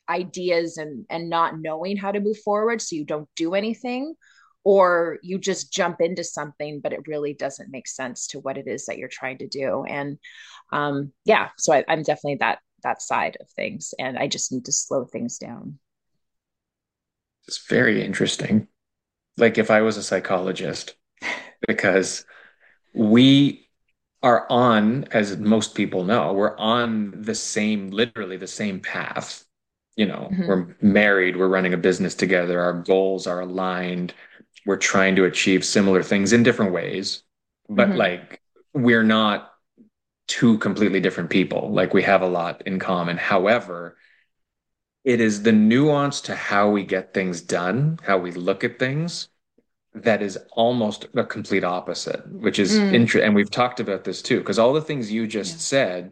ideas 0.09 0.77
and 0.77 1.05
and 1.09 1.29
not 1.29 1.59
knowing 1.59 1.95
how 1.95 2.11
to 2.11 2.19
move 2.19 2.37
forward 2.39 2.81
so 2.81 2.95
you 2.95 3.05
don't 3.05 3.29
do 3.35 3.53
anything 3.53 4.13
or 4.63 5.19
you 5.23 5.37
just 5.37 5.71
jump 5.71 6.01
into 6.01 6.23
something 6.23 6.79
but 6.81 6.93
it 6.93 7.07
really 7.07 7.33
doesn't 7.33 7.71
make 7.71 7.87
sense 7.87 8.27
to 8.27 8.39
what 8.39 8.57
it 8.57 8.67
is 8.67 8.85
that 8.85 8.97
you're 8.97 9.09
trying 9.09 9.37
to 9.37 9.47
do. 9.47 9.85
And 9.85 10.17
um 10.71 11.11
yeah 11.25 11.49
so 11.57 11.73
I, 11.73 11.83
i'm 11.87 12.03
definitely 12.03 12.37
that 12.39 12.59
that 12.83 13.01
side 13.01 13.37
of 13.39 13.49
things 13.51 13.93
and 13.99 14.17
i 14.17 14.27
just 14.27 14.51
need 14.51 14.65
to 14.65 14.71
slow 14.71 15.05
things 15.05 15.37
down. 15.37 15.79
It's 17.47 17.65
very 17.67 18.03
interesting. 18.03 18.67
Like 19.37 19.57
if 19.57 19.71
i 19.71 19.81
was 19.81 19.97
a 19.97 20.03
psychologist 20.03 20.95
because 21.67 22.25
we 22.93 23.62
are 24.23 24.47
on 24.49 25.05
as 25.11 25.37
most 25.37 25.75
people 25.75 26.03
know 26.03 26.33
we're 26.33 26.57
on 26.57 27.13
the 27.15 27.35
same 27.35 27.91
literally 27.91 28.37
the 28.37 28.47
same 28.47 28.79
path 28.79 29.45
you 29.95 30.05
know 30.05 30.29
mm-hmm. 30.31 30.47
we're 30.47 30.75
married 30.81 31.37
we're 31.37 31.47
running 31.47 31.73
a 31.73 31.77
business 31.77 32.15
together 32.15 32.59
our 32.59 32.73
goals 32.73 33.27
are 33.27 33.41
aligned 33.41 34.13
we're 34.65 34.77
trying 34.77 35.15
to 35.15 35.25
achieve 35.25 35.63
similar 35.63 36.01
things 36.01 36.33
in 36.33 36.41
different 36.41 36.71
ways 36.71 37.23
but 37.69 37.89
mm-hmm. 37.89 37.97
like 37.97 38.41
we're 38.73 39.03
not 39.03 39.53
two 40.27 40.57
completely 40.59 40.99
different 40.99 41.29
people. 41.29 41.71
Like 41.71 41.93
we 41.93 42.03
have 42.03 42.21
a 42.21 42.27
lot 42.27 42.63
in 42.65 42.79
common. 42.79 43.17
However, 43.17 43.97
it 45.03 45.19
is 45.19 45.43
the 45.43 45.51
nuance 45.51 46.21
to 46.21 46.35
how 46.35 46.69
we 46.69 46.83
get 46.83 47.13
things 47.13 47.41
done, 47.41 47.99
how 48.03 48.17
we 48.17 48.31
look 48.31 48.63
at 48.63 48.79
things, 48.79 49.27
that 49.95 50.21
is 50.21 50.37
almost 50.51 51.07
a 51.15 51.23
complete 51.23 51.63
opposite, 51.63 52.27
which 52.31 52.59
is 52.59 52.77
mm. 52.77 52.93
interesting. 52.93 53.27
And 53.27 53.35
we've 53.35 53.51
talked 53.51 53.79
about 53.79 54.03
this 54.03 54.21
too, 54.21 54.39
because 54.39 54.59
all 54.59 54.73
the 54.73 54.81
things 54.81 55.11
you 55.11 55.27
just 55.27 55.53
yeah. 55.53 55.59
said 55.59 56.11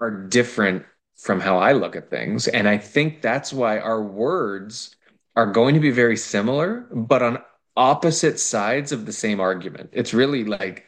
are 0.00 0.10
different 0.10 0.84
from 1.16 1.40
how 1.40 1.58
I 1.58 1.72
look 1.72 1.96
at 1.96 2.10
things. 2.10 2.46
And 2.46 2.68
I 2.68 2.78
think 2.78 3.22
that's 3.22 3.52
why 3.52 3.78
our 3.78 4.02
words 4.02 4.94
are 5.34 5.50
going 5.50 5.74
to 5.74 5.80
be 5.80 5.90
very 5.90 6.16
similar, 6.16 6.86
but 6.92 7.22
on 7.22 7.38
opposite 7.76 8.40
sides 8.40 8.92
of 8.92 9.06
the 9.06 9.12
same 9.12 9.40
argument. 9.40 9.90
It's 9.92 10.12
really 10.12 10.44
like 10.44 10.84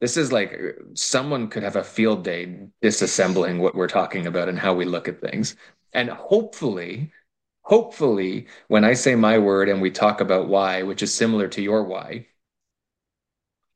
this 0.00 0.16
is 0.16 0.32
like 0.32 0.58
someone 0.94 1.48
could 1.48 1.62
have 1.62 1.76
a 1.76 1.84
field 1.84 2.24
day 2.24 2.66
disassembling 2.82 3.60
what 3.60 3.76
we're 3.76 3.86
talking 3.86 4.26
about 4.26 4.48
and 4.48 4.58
how 4.58 4.74
we 4.74 4.84
look 4.84 5.06
at 5.06 5.20
things. 5.20 5.54
And 5.92 6.10
hopefully, 6.10 7.12
hopefully, 7.62 8.46
when 8.68 8.84
I 8.84 8.94
say 8.94 9.14
my 9.14 9.38
word 9.38 9.68
and 9.68 9.80
we 9.80 9.90
talk 9.90 10.20
about 10.20 10.48
why, 10.48 10.82
which 10.82 11.02
is 11.02 11.14
similar 11.14 11.48
to 11.48 11.62
your 11.62 11.84
why, 11.84 12.26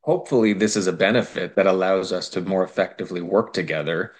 hopefully 0.01 0.53
this 0.53 0.77
is 0.77 0.87
a 0.87 0.93
benefit 0.93 1.57
that 1.57 1.67
allows 1.67 2.13
us 2.13 2.29
to 2.31 2.41
more 2.41 2.65
effectively 2.65 3.21
work 3.21 3.53
together 3.53 4.13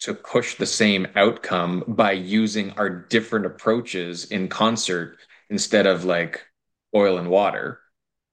to 0.00 0.14
push 0.14 0.54
the 0.54 0.66
same 0.66 1.08
outcome 1.16 1.84
by 1.88 2.12
using 2.12 2.70
our 2.72 2.88
different 2.88 3.46
approaches 3.46 4.26
in 4.26 4.48
concert 4.48 5.18
instead 5.50 5.86
of 5.86 6.04
like 6.04 6.46
oil 6.94 7.18
and 7.18 7.28
water 7.28 7.80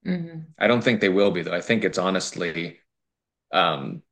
Mm-hmm. 0.05 0.39
I 0.59 0.67
don't 0.67 0.83
think 0.83 1.01
they 1.01 1.09
will 1.09 1.31
be 1.31 1.41
though. 1.41 1.53
I 1.53 1.62
think 1.62 1.83
it's 1.83 1.97
honestly, 1.97 2.77
um, 3.51 4.03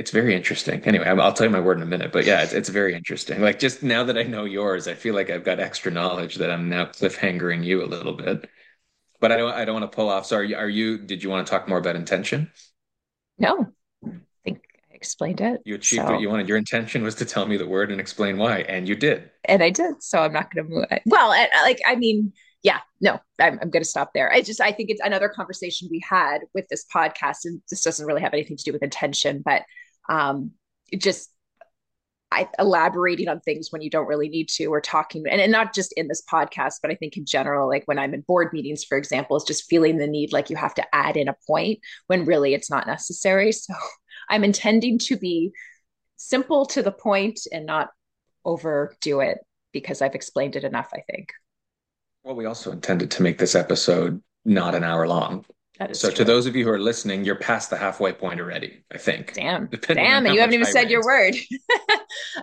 it's 0.00 0.10
very 0.10 0.34
interesting. 0.34 0.82
Anyway, 0.84 1.04
I'll 1.04 1.32
tell 1.32 1.46
you 1.46 1.52
my 1.52 1.60
word 1.60 1.76
in 1.76 1.82
a 1.82 1.86
minute, 1.86 2.10
but 2.10 2.24
yeah, 2.24 2.42
it's, 2.42 2.54
it's 2.54 2.70
very 2.70 2.94
interesting. 2.94 3.42
Like 3.42 3.58
just 3.58 3.82
now 3.82 4.02
that 4.04 4.16
I 4.16 4.22
know 4.22 4.44
yours, 4.44 4.88
I 4.88 4.94
feel 4.94 5.14
like 5.14 5.28
I've 5.28 5.44
got 5.44 5.60
extra 5.60 5.92
knowledge 5.92 6.36
that 6.36 6.50
I'm 6.50 6.70
now 6.70 6.86
cliffhangering 6.86 7.62
you 7.62 7.84
a 7.84 7.86
little 7.86 8.14
bit. 8.14 8.48
But 9.20 9.30
I 9.30 9.36
don't, 9.36 9.52
I 9.52 9.66
don't 9.66 9.78
want 9.78 9.92
to 9.92 9.94
pull 9.94 10.08
off. 10.08 10.24
So 10.24 10.36
are 10.36 10.42
you, 10.42 10.56
are 10.56 10.68
you, 10.68 10.96
did 10.96 11.22
you 11.22 11.28
want 11.28 11.46
to 11.46 11.50
talk 11.50 11.68
more 11.68 11.76
about 11.76 11.94
intention? 11.94 12.50
No, 13.36 13.66
I 14.02 14.10
think 14.42 14.62
I 14.90 14.94
explained 14.94 15.42
it. 15.42 15.60
You 15.66 15.74
achieved 15.74 16.06
so. 16.06 16.12
what 16.12 16.22
you 16.22 16.30
wanted. 16.30 16.48
Your 16.48 16.56
intention 16.56 17.02
was 17.02 17.14
to 17.16 17.26
tell 17.26 17.44
me 17.44 17.58
the 17.58 17.66
word 17.66 17.90
and 17.90 18.00
explain 18.00 18.38
why, 18.38 18.60
and 18.60 18.88
you 18.88 18.96
did. 18.96 19.30
And 19.44 19.62
I 19.62 19.68
did. 19.68 20.02
So 20.02 20.20
I'm 20.20 20.32
not 20.32 20.50
going 20.50 20.66
to 20.66 20.74
move. 20.74 20.86
Well, 21.04 21.30
I, 21.30 21.44
uh, 21.44 21.62
like, 21.64 21.80
I 21.86 21.96
mean, 21.96 22.32
yeah, 22.62 22.80
no, 23.02 23.20
I'm, 23.38 23.58
I'm 23.60 23.68
going 23.68 23.82
to 23.82 23.88
stop 23.88 24.12
there. 24.14 24.32
I 24.32 24.40
just, 24.40 24.62
I 24.62 24.72
think 24.72 24.88
it's 24.88 25.02
another 25.04 25.28
conversation 25.28 25.88
we 25.90 26.02
had 26.08 26.38
with 26.54 26.66
this 26.68 26.86
podcast, 26.94 27.44
and 27.44 27.60
this 27.68 27.82
doesn't 27.82 28.06
really 28.06 28.22
have 28.22 28.32
anything 28.32 28.56
to 28.56 28.64
do 28.64 28.72
with 28.72 28.82
intention, 28.82 29.42
but 29.44 29.64
um, 30.10 30.50
just 30.98 31.30
I, 32.32 32.48
elaborating 32.58 33.28
on 33.28 33.40
things 33.40 33.72
when 33.72 33.82
you 33.82 33.90
don't 33.90 34.06
really 34.06 34.28
need 34.28 34.48
to 34.50 34.66
or 34.66 34.80
talking 34.80 35.24
and, 35.28 35.40
and 35.40 35.50
not 35.50 35.74
just 35.74 35.92
in 35.94 36.06
this 36.06 36.22
podcast 36.30 36.74
but 36.80 36.90
i 36.90 36.94
think 36.94 37.16
in 37.16 37.24
general 37.24 37.68
like 37.68 37.82
when 37.86 37.98
i'm 37.98 38.14
in 38.14 38.20
board 38.20 38.52
meetings 38.52 38.84
for 38.84 38.96
example 38.96 39.36
is 39.36 39.42
just 39.42 39.68
feeling 39.68 39.98
the 39.98 40.06
need 40.06 40.32
like 40.32 40.48
you 40.48 40.54
have 40.54 40.74
to 40.74 40.94
add 40.94 41.16
in 41.16 41.26
a 41.26 41.34
point 41.44 41.80
when 42.06 42.24
really 42.24 42.54
it's 42.54 42.70
not 42.70 42.86
necessary. 42.86 43.52
So 43.60 43.74
i'm 44.28 44.44
intending 44.44 44.98
to 44.98 45.16
be 45.16 45.50
simple 46.16 46.66
to 46.66 46.82
the 46.82 46.92
point 46.92 47.40
and 47.50 47.66
not 47.66 47.88
overdo 48.44 49.20
it 49.20 49.38
because 49.72 50.00
i've 50.00 50.14
explained 50.14 50.54
it 50.54 50.64
enough 50.64 50.90
i 50.94 51.00
think. 51.10 51.32
Well 52.22 52.36
we 52.36 52.44
also 52.44 52.70
intended 52.70 53.10
to 53.12 53.22
make 53.22 53.38
this 53.38 53.56
episode 53.56 54.22
not 54.44 54.76
an 54.76 54.84
hour 54.84 55.08
long 55.08 55.44
so 55.92 56.08
true. 56.08 56.16
to 56.16 56.24
those 56.24 56.46
of 56.46 56.54
you 56.56 56.64
who 56.64 56.70
are 56.70 56.78
listening, 56.78 57.24
you're 57.24 57.36
past 57.36 57.70
the 57.70 57.76
halfway 57.76 58.12
point 58.12 58.40
already. 58.40 58.84
I 58.92 58.98
think. 58.98 59.34
Damn, 59.34 59.66
damn, 59.80 60.26
and 60.26 60.34
you 60.34 60.40
haven't 60.40 60.54
even 60.54 60.66
said 60.66 60.90
your 60.90 61.04
word. 61.04 61.34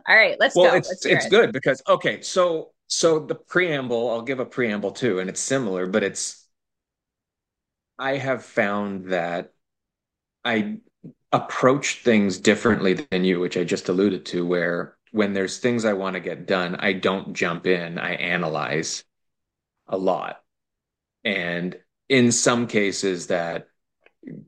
All 0.07 0.15
right, 0.15 0.37
let's 0.39 0.55
well, 0.55 0.71
go. 0.71 0.77
it's 0.77 0.89
let's 0.89 1.05
it's 1.05 1.25
it. 1.25 1.29
good 1.29 1.51
because 1.51 1.81
okay, 1.87 2.21
so 2.21 2.71
so 2.87 3.19
the 3.19 3.35
preamble, 3.35 4.09
I'll 4.09 4.21
give 4.21 4.39
a 4.39 4.45
preamble 4.45 4.91
too, 4.91 5.19
and 5.19 5.29
it's 5.29 5.41
similar, 5.41 5.85
but 5.85 6.03
it's. 6.03 6.45
I 7.99 8.17
have 8.17 8.43
found 8.43 9.11
that 9.11 9.53
I 10.45 10.77
approach 11.31 12.03
things 12.03 12.37
differently 12.39 12.93
than 12.93 13.23
you, 13.23 13.39
which 13.39 13.57
I 13.57 13.63
just 13.63 13.89
alluded 13.89 14.25
to, 14.27 14.45
where 14.45 14.97
when 15.11 15.33
there's 15.33 15.57
things 15.57 15.85
I 15.85 15.93
want 15.93 16.13
to 16.13 16.19
get 16.19 16.45
done, 16.45 16.75
I 16.75 16.93
don't 16.93 17.33
jump 17.33 17.67
in, 17.67 17.97
I 17.97 18.13
analyze 18.13 19.03
a 19.87 19.97
lot. 19.97 20.41
And 21.23 21.77
in 22.09 22.31
some 22.31 22.67
cases 22.67 23.27
that 23.27 23.67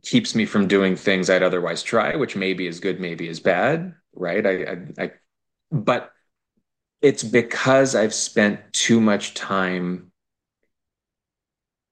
keeps 0.03 0.35
me 0.35 0.45
from 0.45 0.67
doing 0.67 0.95
things 0.95 1.29
I'd 1.29 1.43
otherwise 1.43 1.83
try, 1.83 2.15
which 2.15 2.35
maybe 2.35 2.67
is 2.67 2.79
good, 2.79 2.99
maybe 2.99 3.27
is 3.27 3.39
bad, 3.39 3.93
right? 4.13 4.45
I, 4.45 4.51
I, 4.51 5.03
I, 5.03 5.11
but 5.71 6.11
it's 7.01 7.23
because 7.23 7.95
I've 7.95 8.13
spent 8.13 8.73
too 8.73 8.99
much 8.99 9.33
time 9.33 10.11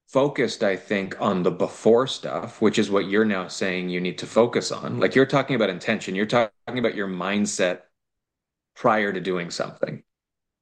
focused, 0.08 0.62
I 0.62 0.76
think, 0.76 1.20
on 1.20 1.42
the 1.42 1.50
before 1.50 2.06
stuff, 2.06 2.60
which 2.60 2.78
is 2.78 2.90
what 2.90 3.08
you're 3.08 3.24
now 3.24 3.48
saying 3.48 3.90
you 3.90 4.00
need 4.00 4.18
to 4.18 4.26
focus 4.26 4.72
on. 4.72 4.98
Like 4.98 5.14
you're 5.14 5.26
talking 5.26 5.56
about 5.56 5.70
intention, 5.70 6.14
you're 6.14 6.26
talking 6.26 6.50
about 6.66 6.94
your 6.94 7.08
mindset 7.08 7.82
prior 8.74 9.12
to 9.12 9.20
doing 9.20 9.50
something 9.50 10.02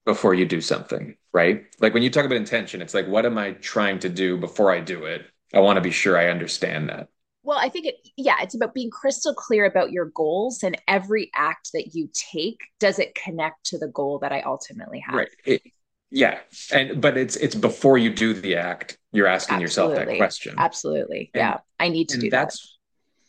before 0.04 0.34
you 0.34 0.46
do 0.46 0.60
something, 0.60 1.16
right? 1.36 1.66
Like 1.80 1.92
when 1.92 2.02
you 2.02 2.08
talk 2.08 2.24
about 2.24 2.36
intention, 2.36 2.80
it's 2.80 2.94
like, 2.94 3.06
what 3.06 3.26
am 3.26 3.36
I 3.36 3.52
trying 3.52 3.98
to 3.98 4.08
do 4.08 4.38
before 4.38 4.72
I 4.72 4.80
do 4.80 5.04
it? 5.04 5.26
I 5.52 5.60
want 5.60 5.76
to 5.76 5.82
be 5.82 5.90
sure 5.90 6.16
I 6.16 6.30
understand 6.30 6.88
that. 6.88 7.08
Well, 7.42 7.58
I 7.58 7.68
think 7.68 7.84
it, 7.84 7.96
yeah, 8.16 8.36
it's 8.40 8.54
about 8.54 8.72
being 8.72 8.90
crystal 8.90 9.34
clear 9.34 9.66
about 9.66 9.92
your 9.92 10.06
goals 10.06 10.62
and 10.62 10.80
every 10.88 11.30
act 11.34 11.72
that 11.74 11.94
you 11.94 12.08
take, 12.14 12.60
does 12.80 12.98
it 12.98 13.14
connect 13.14 13.66
to 13.66 13.78
the 13.78 13.88
goal 13.88 14.18
that 14.20 14.32
I 14.32 14.40
ultimately 14.40 15.00
have? 15.00 15.14
Right. 15.14 15.28
It, 15.44 15.62
yeah. 16.10 16.38
And, 16.72 17.02
but 17.02 17.18
it's, 17.18 17.36
it's 17.36 17.54
before 17.54 17.98
you 17.98 18.14
do 18.14 18.32
the 18.32 18.56
act, 18.56 18.96
you're 19.12 19.26
asking 19.26 19.62
Absolutely. 19.62 19.94
yourself 19.94 20.08
that 20.08 20.16
question. 20.16 20.54
Absolutely. 20.56 21.30
And, 21.34 21.40
yeah. 21.40 21.58
I 21.78 21.90
need 21.90 22.08
to 22.08 22.18
do 22.18 22.30
that's, 22.30 22.78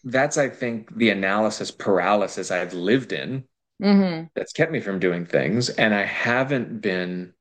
that. 0.05 0.11
That's, 0.11 0.37
I 0.37 0.47
think, 0.47 0.95
the 0.95 1.09
analysis 1.09 1.71
paralysis 1.71 2.51
I've 2.51 2.73
lived 2.73 3.11
in 3.11 3.43
mm-hmm. 3.83 4.27
that's 4.33 4.53
kept 4.53 4.71
me 4.71 4.79
from 4.79 4.99
doing 4.99 5.25
things. 5.25 5.67
And 5.67 5.93
I 5.93 6.05
haven't 6.05 6.81
been 6.81 7.33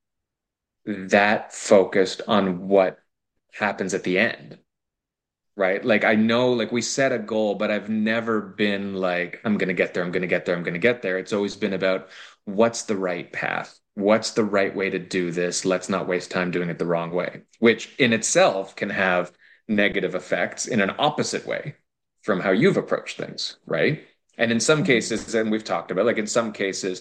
that 0.86 1.52
focused 1.52 2.22
on 2.28 2.68
what 2.68 2.98
happens 3.52 3.94
at 3.94 4.04
the 4.04 4.18
end. 4.18 4.58
Right. 5.56 5.82
Like 5.82 6.04
I 6.04 6.16
know, 6.16 6.52
like 6.52 6.70
we 6.70 6.82
set 6.82 7.12
a 7.12 7.18
goal, 7.18 7.54
but 7.54 7.70
I've 7.70 7.88
never 7.88 8.42
been 8.42 8.94
like, 8.94 9.40
I'm 9.44 9.56
going 9.56 9.68
to 9.68 9.74
get 9.74 9.94
there. 9.94 10.04
I'm 10.04 10.12
going 10.12 10.20
to 10.20 10.28
get 10.28 10.44
there. 10.44 10.54
I'm 10.54 10.62
going 10.62 10.74
to 10.74 10.78
get 10.78 11.00
there. 11.00 11.18
It's 11.18 11.32
always 11.32 11.56
been 11.56 11.72
about 11.72 12.08
what's 12.44 12.82
the 12.82 12.96
right 12.96 13.32
path? 13.32 13.78
What's 13.94 14.32
the 14.32 14.44
right 14.44 14.76
way 14.76 14.90
to 14.90 14.98
do 14.98 15.30
this? 15.30 15.64
Let's 15.64 15.88
not 15.88 16.06
waste 16.06 16.30
time 16.30 16.50
doing 16.50 16.68
it 16.68 16.78
the 16.78 16.84
wrong 16.84 17.10
way, 17.10 17.42
which 17.58 17.94
in 17.98 18.12
itself 18.12 18.76
can 18.76 18.90
have 18.90 19.32
negative 19.66 20.14
effects 20.14 20.66
in 20.66 20.82
an 20.82 20.92
opposite 20.98 21.46
way 21.46 21.76
from 22.20 22.40
how 22.40 22.50
you've 22.50 22.76
approached 22.76 23.16
things. 23.16 23.56
Right. 23.64 24.04
And 24.36 24.52
in 24.52 24.60
some 24.60 24.80
mm-hmm. 24.80 24.86
cases, 24.86 25.34
and 25.34 25.50
we've 25.50 25.64
talked 25.64 25.90
about, 25.90 26.04
like 26.04 26.18
in 26.18 26.26
some 26.26 26.52
cases, 26.52 27.00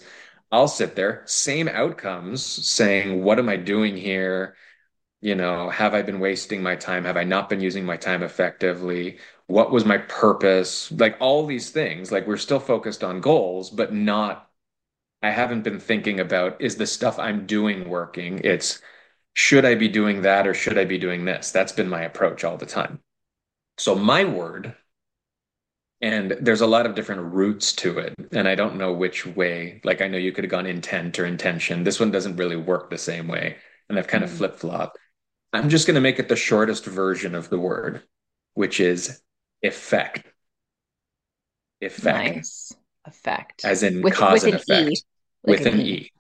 I'll 0.56 0.68
sit 0.70 0.96
there, 0.96 1.24
same 1.26 1.68
outcomes, 1.68 2.44
saying, 2.44 3.24
What 3.24 3.40
am 3.40 3.50
I 3.50 3.58
doing 3.58 3.98
here? 3.98 4.56
You 5.22 5.36
know, 5.36 5.70
have 5.70 5.94
I 5.94 6.02
been 6.04 6.20
wasting 6.22 6.64
my 6.64 6.76
time? 6.78 7.06
Have 7.06 7.18
I 7.18 7.26
not 7.26 7.50
been 7.50 7.62
using 7.62 7.86
my 7.86 7.98
time 7.98 8.24
effectively? 8.24 9.20
What 9.48 9.72
was 9.72 9.86
my 9.86 9.98
purpose? 10.00 10.92
Like 10.94 11.18
all 11.20 11.46
these 11.46 11.72
things, 11.72 12.12
like 12.12 12.28
we're 12.28 12.38
still 12.38 12.60
focused 12.62 13.04
on 13.04 13.22
goals, 13.22 13.70
but 13.70 13.94
not, 13.94 14.50
I 15.24 15.32
haven't 15.32 15.64
been 15.64 15.80
thinking 15.80 16.20
about 16.22 16.62
is 16.62 16.78
the 16.78 16.88
stuff 16.88 17.20
I'm 17.20 17.46
doing 17.48 17.90
working? 17.90 18.42
It's, 18.44 18.82
should 19.34 19.66
I 19.66 19.76
be 19.76 19.90
doing 19.90 20.24
that 20.24 20.48
or 20.48 20.54
should 20.54 20.78
I 20.78 20.86
be 20.86 20.98
doing 21.00 21.26
this? 21.26 21.52
That's 21.52 21.74
been 21.74 21.90
my 21.90 22.04
approach 22.04 22.44
all 22.46 22.58
the 22.58 22.66
time. 22.68 23.02
So, 23.78 23.96
my 23.96 24.26
word 24.26 24.76
and 26.02 26.38
there's 26.42 26.62
a 26.62 26.68
lot 26.68 26.86
of 26.86 26.96
different 26.96 27.34
routes 27.34 27.74
to 27.74 27.98
it 27.98 28.14
and 28.32 28.48
i 28.48 28.56
don't 28.56 28.78
know 28.78 28.94
which 28.94 29.26
way. 29.26 29.82
Like 29.84 30.02
i 30.02 30.08
know 30.08 30.18
you 30.18 30.32
could 30.32 30.44
have 30.44 30.52
gone 30.52 30.66
intent 30.66 31.20
or 31.20 31.26
intention. 31.26 31.84
This 31.84 32.00
one 32.00 32.12
doesn't 32.12 32.38
really 32.38 32.56
work 32.56 32.90
the 32.90 32.98
same 32.98 33.28
way 33.28 33.58
and 33.90 33.98
i've 33.98 34.08
kind 34.08 34.24
mm. 34.24 34.28
of 34.28 34.34
flip-flopped. 34.34 34.98
I'm 35.54 35.70
just 35.70 35.88
going 35.88 35.96
to 35.96 36.02
make 36.02 36.20
it 36.20 36.28
the 36.28 36.36
shortest 36.36 36.86
version 36.86 37.36
of 37.36 37.50
the 37.50 37.60
word 37.60 38.04
which 38.54 38.80
is 38.80 39.22
effect. 39.62 40.26
Effect. 41.82 42.36
Nice. 42.36 42.74
effect. 43.06 43.66
As 43.66 43.84
in 43.84 44.02
with, 44.02 44.16
cause 44.16 44.44
with 44.44 44.54
and 44.54 44.62
effect 44.62 44.90
e. 44.90 45.02
Like 45.44 45.60
with 45.60 45.68
an, 45.68 45.80
e. 45.82 45.84
e. 45.84 46.12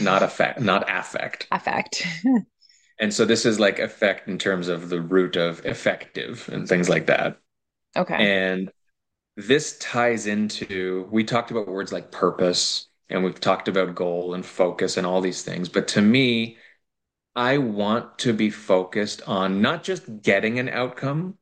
Not 0.00 0.22
effect 0.22 0.60
not 0.60 0.84
affect. 0.88 1.46
Affect. 1.50 2.06
And 3.02 3.12
so 3.12 3.24
this 3.24 3.44
is 3.44 3.58
like 3.58 3.80
effect 3.80 4.28
in 4.28 4.38
terms 4.38 4.68
of 4.68 4.88
the 4.88 5.00
root 5.00 5.34
of 5.34 5.66
effective 5.66 6.48
and 6.52 6.68
things 6.68 6.88
like 6.88 7.06
that. 7.06 7.38
Okay. 7.96 8.14
And 8.14 8.70
this 9.46 9.78
ties 9.78 10.26
into 10.26 11.06
we 11.10 11.24
talked 11.24 11.50
about 11.50 11.68
words 11.68 11.92
like 11.92 12.10
purpose 12.10 12.88
and 13.08 13.22
we've 13.22 13.40
talked 13.40 13.68
about 13.68 13.94
goal 13.94 14.34
and 14.34 14.44
focus 14.44 14.96
and 14.96 15.06
all 15.06 15.20
these 15.20 15.42
things 15.42 15.68
but 15.68 15.88
to 15.88 16.00
me 16.00 16.56
i 17.34 17.58
want 17.58 18.18
to 18.18 18.32
be 18.32 18.50
focused 18.50 19.22
on 19.26 19.60
not 19.60 19.82
just 19.82 20.22
getting 20.22 20.58
an 20.58 20.68
outcome 20.68 21.36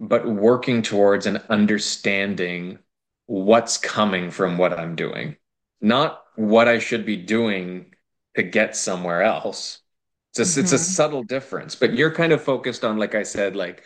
but 0.00 0.26
working 0.26 0.82
towards 0.82 1.26
and 1.26 1.38
understanding 1.48 2.78
what's 3.26 3.78
coming 3.78 4.30
from 4.30 4.58
what 4.58 4.78
i'm 4.78 4.94
doing 4.94 5.36
not 5.80 6.22
what 6.36 6.68
i 6.68 6.78
should 6.78 7.04
be 7.04 7.16
doing 7.16 7.94
to 8.34 8.42
get 8.42 8.76
somewhere 8.76 9.22
else 9.22 9.80
it's 10.32 10.38
a, 10.38 10.42
mm-hmm. 10.42 10.60
it's 10.60 10.72
a 10.72 10.76
mm-hmm. 10.76 10.82
subtle 10.82 11.22
difference 11.24 11.74
but 11.74 11.94
you're 11.94 12.14
kind 12.14 12.32
of 12.32 12.42
focused 12.42 12.84
on 12.84 12.96
like 12.96 13.14
i 13.14 13.22
said 13.22 13.56
like 13.56 13.82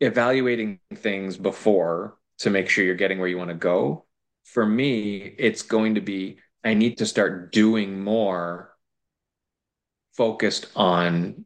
evaluating 0.00 0.78
things 0.94 1.36
before 1.36 2.18
to 2.38 2.50
make 2.50 2.68
sure 2.68 2.84
you're 2.84 2.94
getting 2.94 3.18
where 3.18 3.28
you 3.28 3.38
want 3.38 3.50
to 3.50 3.54
go. 3.54 4.04
For 4.44 4.64
me, 4.64 5.18
it's 5.18 5.62
going 5.62 5.96
to 5.96 6.00
be 6.00 6.38
I 6.64 6.74
need 6.74 6.98
to 6.98 7.06
start 7.06 7.52
doing 7.52 8.02
more 8.02 8.74
focused 10.16 10.66
on 10.74 11.44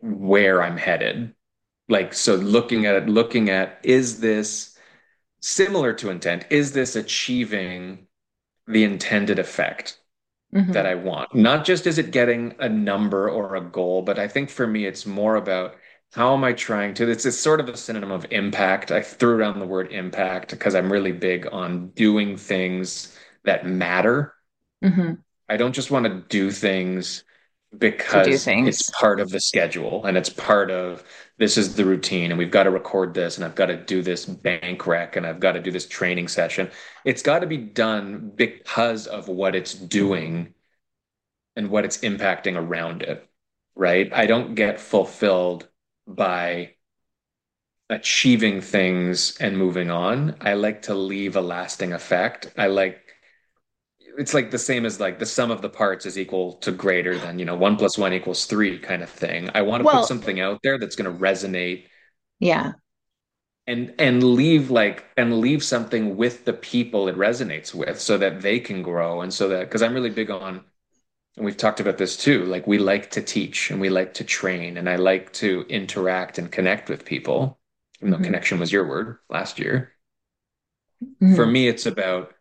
where 0.00 0.62
I'm 0.62 0.76
headed. 0.76 1.34
Like, 1.88 2.14
so 2.14 2.36
looking 2.36 2.86
at 2.86 2.94
it, 2.94 3.08
looking 3.08 3.50
at 3.50 3.80
is 3.82 4.20
this 4.20 4.76
similar 5.40 5.92
to 5.94 6.10
intent? 6.10 6.46
Is 6.50 6.72
this 6.72 6.96
achieving 6.96 8.06
the 8.66 8.84
intended 8.84 9.38
effect 9.38 9.98
mm-hmm. 10.54 10.72
that 10.72 10.86
I 10.86 10.94
want? 10.94 11.34
Not 11.34 11.64
just 11.64 11.86
is 11.86 11.98
it 11.98 12.12
getting 12.12 12.54
a 12.58 12.68
number 12.68 13.28
or 13.28 13.56
a 13.56 13.60
goal, 13.60 14.02
but 14.02 14.18
I 14.18 14.28
think 14.28 14.50
for 14.50 14.66
me, 14.66 14.86
it's 14.86 15.06
more 15.06 15.36
about 15.36 15.76
how 16.12 16.34
am 16.34 16.42
I 16.42 16.52
trying 16.52 16.94
to? 16.94 17.08
It's, 17.08 17.24
it's 17.24 17.38
sort 17.38 17.60
of 17.60 17.68
a 17.68 17.76
synonym 17.76 18.10
of 18.10 18.26
impact. 18.30 18.90
I 18.90 19.00
threw 19.00 19.36
around 19.36 19.60
the 19.60 19.66
word 19.66 19.92
impact 19.92 20.50
because 20.50 20.74
I'm 20.74 20.92
really 20.92 21.12
big 21.12 21.46
on 21.52 21.88
doing 21.90 22.36
things 22.36 23.16
that 23.44 23.64
matter. 23.64 24.34
Mm-hmm. 24.84 25.14
I 25.48 25.56
don't 25.56 25.72
just 25.72 25.90
want 25.90 26.06
to 26.06 26.24
do 26.28 26.50
things 26.50 27.24
because 27.76 28.26
do 28.26 28.36
things. 28.36 28.68
it's 28.68 28.90
part 28.90 29.20
of 29.20 29.30
the 29.30 29.40
schedule 29.40 30.04
and 30.04 30.16
it's 30.16 30.28
part 30.28 30.72
of 30.72 31.04
this 31.38 31.56
is 31.56 31.76
the 31.76 31.84
routine 31.84 32.32
and 32.32 32.38
we've 32.38 32.50
got 32.50 32.64
to 32.64 32.70
record 32.70 33.14
this 33.14 33.36
and 33.36 33.44
I've 33.44 33.54
got 33.54 33.66
to 33.66 33.76
do 33.76 34.02
this 34.02 34.26
bank 34.26 34.86
rec 34.86 35.14
and 35.14 35.24
I've 35.24 35.38
got 35.38 35.52
to 35.52 35.60
do 35.60 35.70
this 35.70 35.86
training 35.86 36.26
session. 36.26 36.70
It's 37.04 37.22
got 37.22 37.40
to 37.40 37.46
be 37.46 37.56
done 37.56 38.32
because 38.34 39.06
of 39.06 39.28
what 39.28 39.54
it's 39.54 39.74
doing 39.74 40.54
and 41.54 41.70
what 41.70 41.84
it's 41.84 41.98
impacting 41.98 42.56
around 42.56 43.02
it. 43.02 43.26
Right. 43.76 44.12
I 44.12 44.26
don't 44.26 44.56
get 44.56 44.80
fulfilled 44.80 45.68
by 46.14 46.74
achieving 47.88 48.60
things 48.60 49.36
and 49.38 49.58
moving 49.58 49.90
on. 49.90 50.36
I 50.40 50.54
like 50.54 50.82
to 50.82 50.94
leave 50.94 51.36
a 51.36 51.40
lasting 51.40 51.92
effect. 51.92 52.52
I 52.56 52.68
like 52.68 53.00
it's 54.18 54.34
like 54.34 54.50
the 54.50 54.58
same 54.58 54.84
as 54.86 55.00
like 55.00 55.18
the 55.18 55.26
sum 55.26 55.50
of 55.50 55.62
the 55.62 55.68
parts 55.68 56.06
is 56.06 56.18
equal 56.18 56.54
to 56.54 56.72
greater 56.72 57.18
than 57.18 57.38
you 57.38 57.44
know 57.44 57.54
one 57.54 57.76
plus 57.76 57.96
one 57.96 58.12
equals 58.12 58.46
three 58.46 58.78
kind 58.78 59.02
of 59.02 59.08
thing 59.08 59.48
i 59.54 59.62
want 59.62 59.80
to 59.80 59.84
well, 59.84 60.00
put 60.00 60.08
something 60.08 60.40
out 60.40 60.60
there 60.62 60.78
that's 60.78 60.96
going 60.96 61.10
to 61.10 61.22
resonate 61.22 61.84
yeah 62.38 62.72
and 63.66 63.94
and 63.98 64.22
leave 64.22 64.70
like 64.70 65.04
and 65.16 65.40
leave 65.40 65.62
something 65.62 66.16
with 66.16 66.44
the 66.44 66.52
people 66.52 67.08
it 67.08 67.16
resonates 67.16 67.74
with 67.74 68.00
so 68.00 68.18
that 68.18 68.40
they 68.40 68.58
can 68.58 68.82
grow 68.82 69.20
and 69.20 69.32
so 69.32 69.48
that 69.48 69.60
because 69.60 69.82
i'm 69.82 69.94
really 69.94 70.10
big 70.10 70.30
on 70.30 70.64
and 71.36 71.44
we've 71.44 71.56
talked 71.56 71.80
about 71.80 71.98
this 71.98 72.16
too 72.16 72.44
like 72.44 72.66
we 72.66 72.78
like 72.78 73.10
to 73.10 73.22
teach 73.22 73.70
and 73.70 73.80
we 73.80 73.88
like 73.88 74.14
to 74.14 74.24
train 74.24 74.76
and 74.76 74.88
i 74.88 74.96
like 74.96 75.32
to 75.32 75.64
interact 75.68 76.38
and 76.38 76.52
connect 76.52 76.88
with 76.88 77.04
people 77.04 77.58
even 78.00 78.10
though 78.10 78.16
mm-hmm. 78.16 78.24
connection 78.24 78.58
was 78.58 78.72
your 78.72 78.86
word 78.86 79.18
last 79.28 79.58
year 79.58 79.92
mm-hmm. 81.02 81.34
for 81.34 81.46
me 81.46 81.68
it's 81.68 81.86
about 81.86 82.32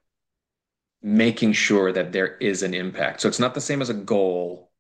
making 1.02 1.54
sure 1.54 1.92
that 1.92 2.12
there 2.12 2.36
is 2.38 2.64
an 2.64 2.74
impact. 2.74 3.22
So 3.22 3.30
it's 3.30 3.40
not 3.40 3.54
the 3.54 3.62
same 3.62 3.82
as 3.82 3.90
a 3.90 3.94
goal. 3.94 4.72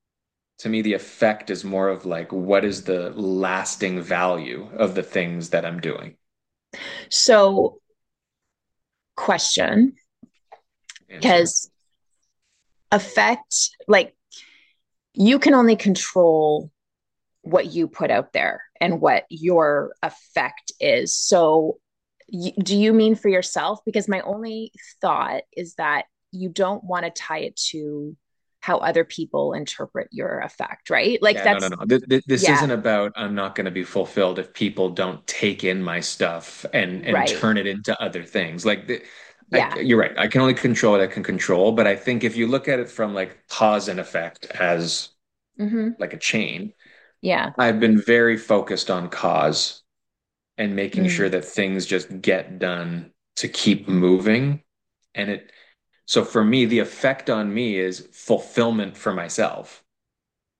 To 0.60 0.70
me, 0.70 0.82
the 0.82 0.94
effect 0.94 1.50
is 1.50 1.64
more 1.64 1.88
of 1.88 2.06
like, 2.06 2.34
what 2.34 2.66
is 2.66 2.84
the 2.84 3.12
lasting 3.12 4.02
value 4.02 4.70
of 4.74 4.96
the 4.96 5.04
things 5.04 5.52
that 5.52 5.66
I'm 5.66 5.80
doing? 5.80 6.18
So, 7.10 7.80
question 9.16 9.96
because 11.08 11.72
effect, 12.92 13.70
like, 13.88 14.16
you 15.14 15.40
can 15.40 15.54
only 15.54 15.76
control 15.76 16.72
what 17.42 17.68
you 17.68 17.88
put 17.88 18.12
out 18.12 18.34
there 18.34 18.64
and 18.80 19.02
what 19.02 19.26
your 19.30 19.94
effect 20.04 20.72
is. 20.80 21.18
So, 21.18 21.80
do 22.32 22.78
you 22.78 22.94
mean 22.94 23.16
for 23.16 23.28
yourself? 23.28 23.80
Because 23.86 24.08
my 24.08 24.22
only 24.22 24.72
thought 25.02 25.44
is 25.56 25.76
that 25.76 26.06
you 26.32 26.50
don't 26.50 26.84
want 26.84 27.06
to 27.06 27.12
tie 27.12 27.40
it 27.40 27.56
to 27.72 28.16
how 28.62 28.78
other 28.78 29.06
people 29.06 29.54
interpret 29.54 30.10
your 30.12 30.40
effect, 30.40 30.90
right? 30.90 31.22
Like 31.22 31.38
yeah, 31.38 31.44
that's 31.44 31.62
no, 31.62 31.70
no, 31.70 31.76
no. 31.86 31.98
This, 32.08 32.24
this 32.28 32.44
yeah. 32.44 32.56
isn't 32.56 32.72
about 32.72 33.14
I'm 33.16 33.34
not 33.34 33.56
going 33.56 33.66
to 33.66 33.72
be 33.72 33.84
fulfilled 33.84 34.38
if 34.38 34.54
people 34.54 34.90
don't 34.90 35.26
take 35.28 35.64
in 35.64 35.82
my 35.82 36.02
stuff 36.02 36.66
and 36.74 37.06
and 37.06 37.14
right. 37.14 37.28
turn 37.28 37.58
it 37.58 37.68
into 37.68 38.00
other 38.02 38.24
things. 38.24 38.66
Like 38.66 38.88
the, 38.88 39.02
yeah. 39.52 39.74
I, 39.76 39.80
you're 39.80 40.00
right. 40.00 40.18
I 40.18 40.28
can 40.28 40.42
only 40.42 40.54
control 40.54 40.94
what 40.94 41.02
I 41.02 41.08
can 41.08 41.24
control. 41.24 41.72
But 41.72 41.88
I 41.88 41.96
think 41.96 42.24
if 42.24 42.36
you 42.36 42.48
look 42.48 42.68
at 42.68 42.80
it 42.80 42.90
from 42.90 43.14
like 43.14 43.48
cause 43.48 43.88
and 43.88 44.00
effect 44.00 44.46
as 44.48 45.10
mm-hmm. 45.60 45.90
like 46.00 46.14
a 46.14 46.18
chain, 46.18 46.74
yeah, 47.22 47.52
I've 47.58 47.80
been 47.80 48.00
very 48.02 48.38
focused 48.38 48.90
on 48.90 49.10
cause 49.10 49.84
and 50.58 50.76
making 50.76 51.06
mm. 51.06 51.10
sure 51.10 51.30
that 51.30 51.46
things 51.46 51.86
just 51.86 52.22
get 52.22 52.60
done 52.60 53.12
to 53.38 53.48
keep 53.48 53.88
moving. 53.88 54.62
And 55.16 55.30
it, 55.30 55.52
so 56.06 56.24
for 56.24 56.44
me, 56.44 56.66
the 56.66 56.80
effect 56.80 57.30
on 57.30 57.54
me 57.54 57.78
is 57.78 58.08
fulfillment 58.12 58.98
for 58.98 59.14
myself. 59.14 59.84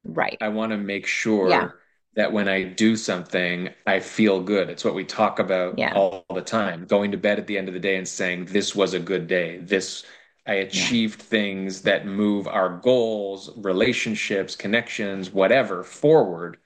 Right. 0.04 0.38
I 0.40 0.50
want 0.50 0.72
to 0.72 0.78
make 0.78 1.06
sure 1.06 1.50
yeah. 1.50 1.70
That 2.16 2.34
when 2.34 2.50
I 2.50 2.64
do 2.64 2.96
something, 2.96 3.70
I 3.86 4.00
feel 4.00 4.42
good. 4.42 4.70
It's 4.70 4.84
what 4.84 4.96
we 4.96 5.06
talk 5.06 5.40
about 5.40 5.78
yeah. 5.78 5.94
all 5.94 6.26
the 6.34 6.42
time. 6.42 6.86
Going 6.86 7.12
to 7.12 7.18
bed 7.18 7.40
at 7.40 7.48
the 7.48 7.58
end 7.58 7.68
of 7.68 7.74
the 7.74 7.80
day 7.80 7.96
and 7.96 8.08
saying, 8.08 8.46
This 8.46 8.76
was 8.76 8.94
a 8.94 9.00
good 9.00 9.28
day. 9.28 9.58
This 9.58 10.06
I 10.48 10.56
achieved 10.56 11.20
yeah. 11.20 11.26
things 11.26 11.84
that 11.84 12.08
move 12.08 12.48
our 12.48 12.78
goals, 12.78 13.52
relationships, 13.58 14.56
connections, 14.56 15.32
whatever 15.32 15.84
forward. 15.84 16.58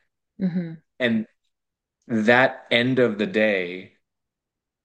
Mm-hmm. 0.42 0.74
And 1.00 1.28
that 2.08 2.66
end 2.72 3.00
of 3.00 3.18
the 3.18 3.28
day 3.28 3.94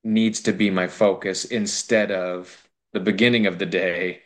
needs 0.03 0.40
to 0.42 0.53
be 0.53 0.71
my 0.71 0.88
focus 0.88 1.44
instead 1.44 2.11
of 2.11 2.68
the 2.92 3.01
beginning 3.01 3.47
of 3.47 3.59
the 3.59 3.66
day 3.66 4.23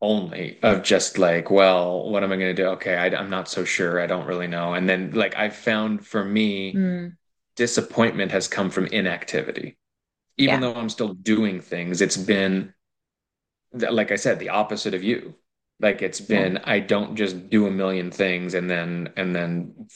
only 0.00 0.58
of 0.62 0.82
just 0.82 1.18
like 1.18 1.50
well 1.50 2.08
what 2.08 2.22
am 2.22 2.30
i 2.30 2.36
going 2.36 2.54
to 2.54 2.62
do 2.62 2.68
okay 2.68 2.94
I, 2.94 3.08
am 3.08 3.30
not 3.30 3.48
so 3.48 3.64
sure 3.64 4.00
i 4.00 4.06
don't 4.06 4.26
really 4.26 4.46
know 4.46 4.74
and 4.74 4.88
then 4.88 5.10
like 5.10 5.36
i 5.36 5.48
found 5.48 6.06
for 6.06 6.24
me 6.24 6.72
mm. 6.72 7.16
disappointment 7.56 8.30
has 8.30 8.46
come 8.46 8.70
from 8.70 8.86
inactivity 8.86 9.76
even 10.36 10.54
yeah. 10.54 10.60
though 10.60 10.74
i'm 10.74 10.88
still 10.88 11.14
doing 11.14 11.60
things 11.60 12.00
it's 12.00 12.16
been 12.16 12.72
like 13.72 14.12
i 14.12 14.16
said 14.16 14.38
the 14.38 14.50
opposite 14.50 14.94
of 14.94 15.02
you 15.02 15.34
like 15.80 16.00
it's 16.00 16.20
been 16.20 16.54
yeah. 16.54 16.62
i 16.64 16.78
don't 16.78 17.16
just 17.16 17.50
do 17.50 17.66
a 17.66 17.70
million 17.70 18.12
things 18.12 18.54
and 18.54 18.70
then 18.70 19.12
and 19.16 19.34
then 19.34 19.88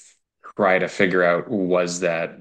try 0.57 0.79
to 0.79 0.89
figure 0.89 1.23
out 1.23 1.49
was 1.49 2.01
that 2.01 2.41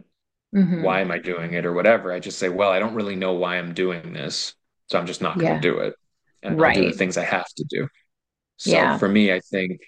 mm-hmm. 0.53 0.81
why 0.83 1.01
am 1.01 1.11
I 1.11 1.17
doing 1.17 1.53
it 1.53 1.65
or 1.65 1.73
whatever. 1.73 2.11
I 2.11 2.19
just 2.19 2.39
say, 2.39 2.49
well, 2.49 2.71
I 2.71 2.79
don't 2.79 2.95
really 2.95 3.15
know 3.15 3.33
why 3.33 3.57
I'm 3.57 3.73
doing 3.73 4.13
this, 4.13 4.53
so 4.87 4.99
I'm 4.99 5.07
just 5.07 5.21
not 5.21 5.37
going 5.37 5.61
to 5.61 5.67
yeah. 5.67 5.73
do 5.73 5.79
it, 5.79 5.95
and 6.43 6.59
right. 6.59 6.75
I'll 6.75 6.83
do 6.83 6.91
the 6.91 6.97
things 6.97 7.17
I 7.17 7.25
have 7.25 7.47
to 7.57 7.63
do. 7.69 7.87
So 8.57 8.71
yeah. 8.71 8.97
for 8.97 9.09
me, 9.09 9.33
I 9.33 9.39
think 9.39 9.81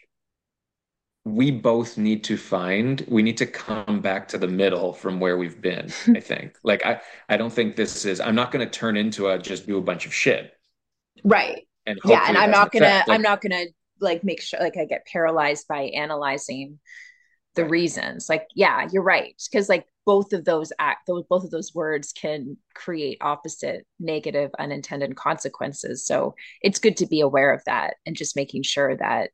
we 1.25 1.51
both 1.51 1.97
need 1.97 2.23
to 2.25 2.35
find 2.35 3.05
we 3.07 3.23
need 3.23 3.37
to 3.37 3.45
come 3.45 4.01
back 4.01 4.27
to 4.27 4.37
the 4.37 4.47
middle 4.47 4.91
from 4.91 5.19
where 5.19 5.37
we've 5.37 5.61
been 5.61 5.89
i 6.09 6.19
think 6.19 6.57
like 6.63 6.85
i 6.85 6.99
i 7.29 7.37
don't 7.37 7.53
think 7.53 7.75
this 7.75 8.03
is 8.03 8.19
i'm 8.19 8.35
not 8.35 8.51
going 8.51 8.65
to 8.65 8.69
turn 8.69 8.97
into 8.97 9.29
a 9.29 9.39
just 9.39 9.65
do 9.65 9.77
a 9.77 9.81
bunch 9.81 10.05
of 10.05 10.13
shit 10.13 10.53
right 11.23 11.65
and 11.85 11.97
yeah 12.05 12.25
and 12.27 12.37
i'm 12.37 12.51
not 12.51 12.71
gonna 12.71 12.85
like, 12.85 13.09
i'm 13.09 13.21
not 13.21 13.41
gonna 13.41 13.63
like 14.01 14.23
make 14.23 14.41
sure 14.41 14.59
like 14.59 14.75
i 14.77 14.83
get 14.83 15.05
paralyzed 15.05 15.65
by 15.67 15.83
analyzing 15.95 16.79
the 17.55 17.65
reasons. 17.65 18.29
Like 18.29 18.47
yeah 18.55 18.87
you're 18.91 19.03
right. 19.03 19.41
Because 19.51 19.69
like 19.69 19.85
both 20.05 20.33
of 20.33 20.45
those 20.45 20.71
act 20.79 21.07
those 21.07 21.23
both 21.29 21.43
of 21.43 21.51
those 21.51 21.73
words 21.73 22.11
can 22.13 22.57
create 22.73 23.17
opposite 23.21 23.85
negative 23.99 24.51
unintended 24.59 25.15
consequences. 25.15 26.05
So 26.05 26.35
it's 26.61 26.79
good 26.79 26.97
to 26.97 27.05
be 27.05 27.21
aware 27.21 27.53
of 27.53 27.63
that 27.65 27.95
and 28.05 28.15
just 28.15 28.35
making 28.35 28.63
sure 28.63 28.95
that 28.97 29.31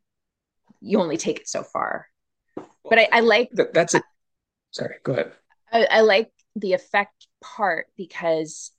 you 0.82 1.00
only 1.00 1.18
take 1.18 1.40
it 1.40 1.50
so 1.50 1.64
far. 1.64 2.08
But 2.56 3.00
i, 3.00 3.08
I 3.12 3.20
like 3.22 3.50
that's 3.74 3.96
it. 3.96 4.04
Sorry 4.72 4.96
go 5.04 5.14
ahead. 5.14 5.32
I, 5.72 5.86
I 5.86 6.02
like 6.02 6.32
the 6.56 6.74
effect 6.74 7.28
part 7.42 7.88
because 7.96 8.72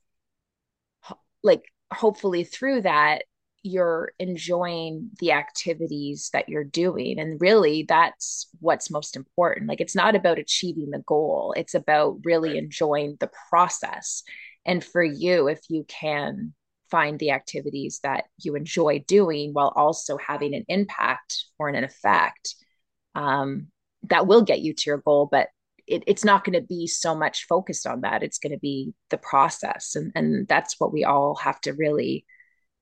like 1.43 1.63
hopefully 1.91 2.43
through 2.43 2.81
that 2.81 3.23
you're 3.63 4.11
enjoying 4.19 5.11
the 5.19 5.31
activities 5.33 6.29
that 6.33 6.49
you're 6.49 6.63
doing. 6.63 7.19
And 7.19 7.39
really, 7.39 7.85
that's 7.87 8.47
what's 8.59 8.89
most 8.89 9.15
important. 9.15 9.67
Like, 9.69 9.81
it's 9.81 9.95
not 9.95 10.15
about 10.15 10.39
achieving 10.39 10.89
the 10.89 11.03
goal, 11.05 11.53
it's 11.55 11.75
about 11.75 12.19
really 12.23 12.57
enjoying 12.57 13.17
the 13.19 13.29
process. 13.49 14.23
And 14.65 14.83
for 14.83 15.03
you, 15.03 15.47
if 15.47 15.59
you 15.69 15.85
can 15.87 16.53
find 16.89 17.17
the 17.17 17.31
activities 17.31 17.99
that 18.03 18.25
you 18.39 18.55
enjoy 18.55 19.03
doing 19.07 19.53
while 19.53 19.73
also 19.75 20.17
having 20.17 20.53
an 20.53 20.65
impact 20.67 21.45
or 21.57 21.69
an 21.69 21.83
effect, 21.83 22.55
um, 23.15 23.67
that 24.09 24.27
will 24.27 24.41
get 24.41 24.61
you 24.61 24.73
to 24.73 24.83
your 24.87 24.97
goal. 24.97 25.27
But 25.31 25.49
it, 25.87 26.03
it's 26.07 26.25
not 26.25 26.43
going 26.43 26.59
to 26.59 26.65
be 26.65 26.87
so 26.87 27.15
much 27.15 27.47
focused 27.47 27.87
on 27.87 28.01
that. 28.01 28.23
It's 28.23 28.39
going 28.39 28.53
to 28.53 28.59
be 28.59 28.93
the 29.09 29.17
process. 29.17 29.95
And, 29.95 30.11
and 30.15 30.47
that's 30.47 30.79
what 30.79 30.93
we 30.93 31.03
all 31.03 31.35
have 31.35 31.59
to 31.61 31.73
really 31.73 32.25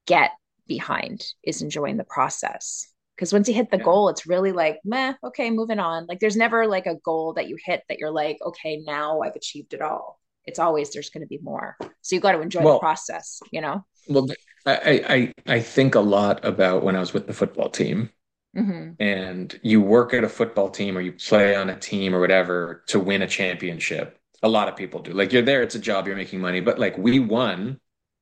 get 0.05 0.31
behind 0.69 1.25
is 1.43 1.61
enjoying 1.61 1.97
the 1.97 2.05
process. 2.05 2.87
Because 3.15 3.33
once 3.33 3.49
you 3.49 3.53
hit 3.53 3.69
the 3.69 3.77
yeah. 3.77 3.83
goal 3.83 4.07
it's 4.07 4.25
really 4.25 4.53
like 4.53 4.79
meh 4.85 5.13
okay 5.21 5.49
moving 5.49 5.79
on. 5.79 6.05
Like 6.07 6.21
there's 6.21 6.37
never 6.37 6.65
like 6.67 6.85
a 6.85 6.95
goal 6.95 7.33
that 7.33 7.49
you 7.49 7.57
hit 7.61 7.83
that 7.89 7.99
you're 7.99 8.11
like 8.11 8.37
okay 8.41 8.81
now 8.85 9.19
i've 9.19 9.35
achieved 9.35 9.73
it 9.73 9.81
all. 9.81 10.21
It's 10.45 10.59
always 10.59 10.91
there's 10.91 11.09
going 11.09 11.21
to 11.21 11.27
be 11.27 11.39
more. 11.41 11.75
So 12.01 12.15
you 12.15 12.21
got 12.21 12.31
to 12.31 12.41
enjoy 12.41 12.63
well, 12.63 12.75
the 12.75 12.79
process 12.79 13.41
you 13.51 13.59
know? 13.59 13.83
Well 14.07 14.27
I, 14.65 15.33
I 15.45 15.53
i 15.55 15.59
think 15.59 15.95
a 15.95 15.99
lot 15.99 16.43
about 16.45 16.83
when 16.83 16.95
i 16.95 16.99
was 16.99 17.13
with 17.13 17.27
the 17.27 17.33
football 17.33 17.69
team. 17.69 18.09
Mm-hmm. 18.57 18.93
and 18.99 19.59
you 19.61 19.79
work 19.79 20.11
at 20.11 20.23
a 20.23 20.29
football 20.29 20.71
team 20.71 20.97
or 20.97 21.01
you 21.01 21.11
play 21.11 21.55
on 21.55 21.69
a 21.69 21.77
team 21.77 22.15
or 22.15 22.19
whatever 22.19 22.83
to 22.87 22.99
win 22.99 23.21
a 23.21 23.27
championship. 23.27 24.17
A 24.41 24.49
lot 24.49 24.67
of 24.67 24.75
people 24.75 25.01
do. 25.01 25.13
Like 25.13 25.31
you're 25.31 25.43
there 25.43 25.61
it's 25.61 25.75
a 25.75 25.79
job 25.79 26.07
you're 26.07 26.15
making 26.15 26.39
money 26.39 26.61
but 26.61 26.79
like 26.79 26.97
we 26.97 27.19
won 27.19 27.79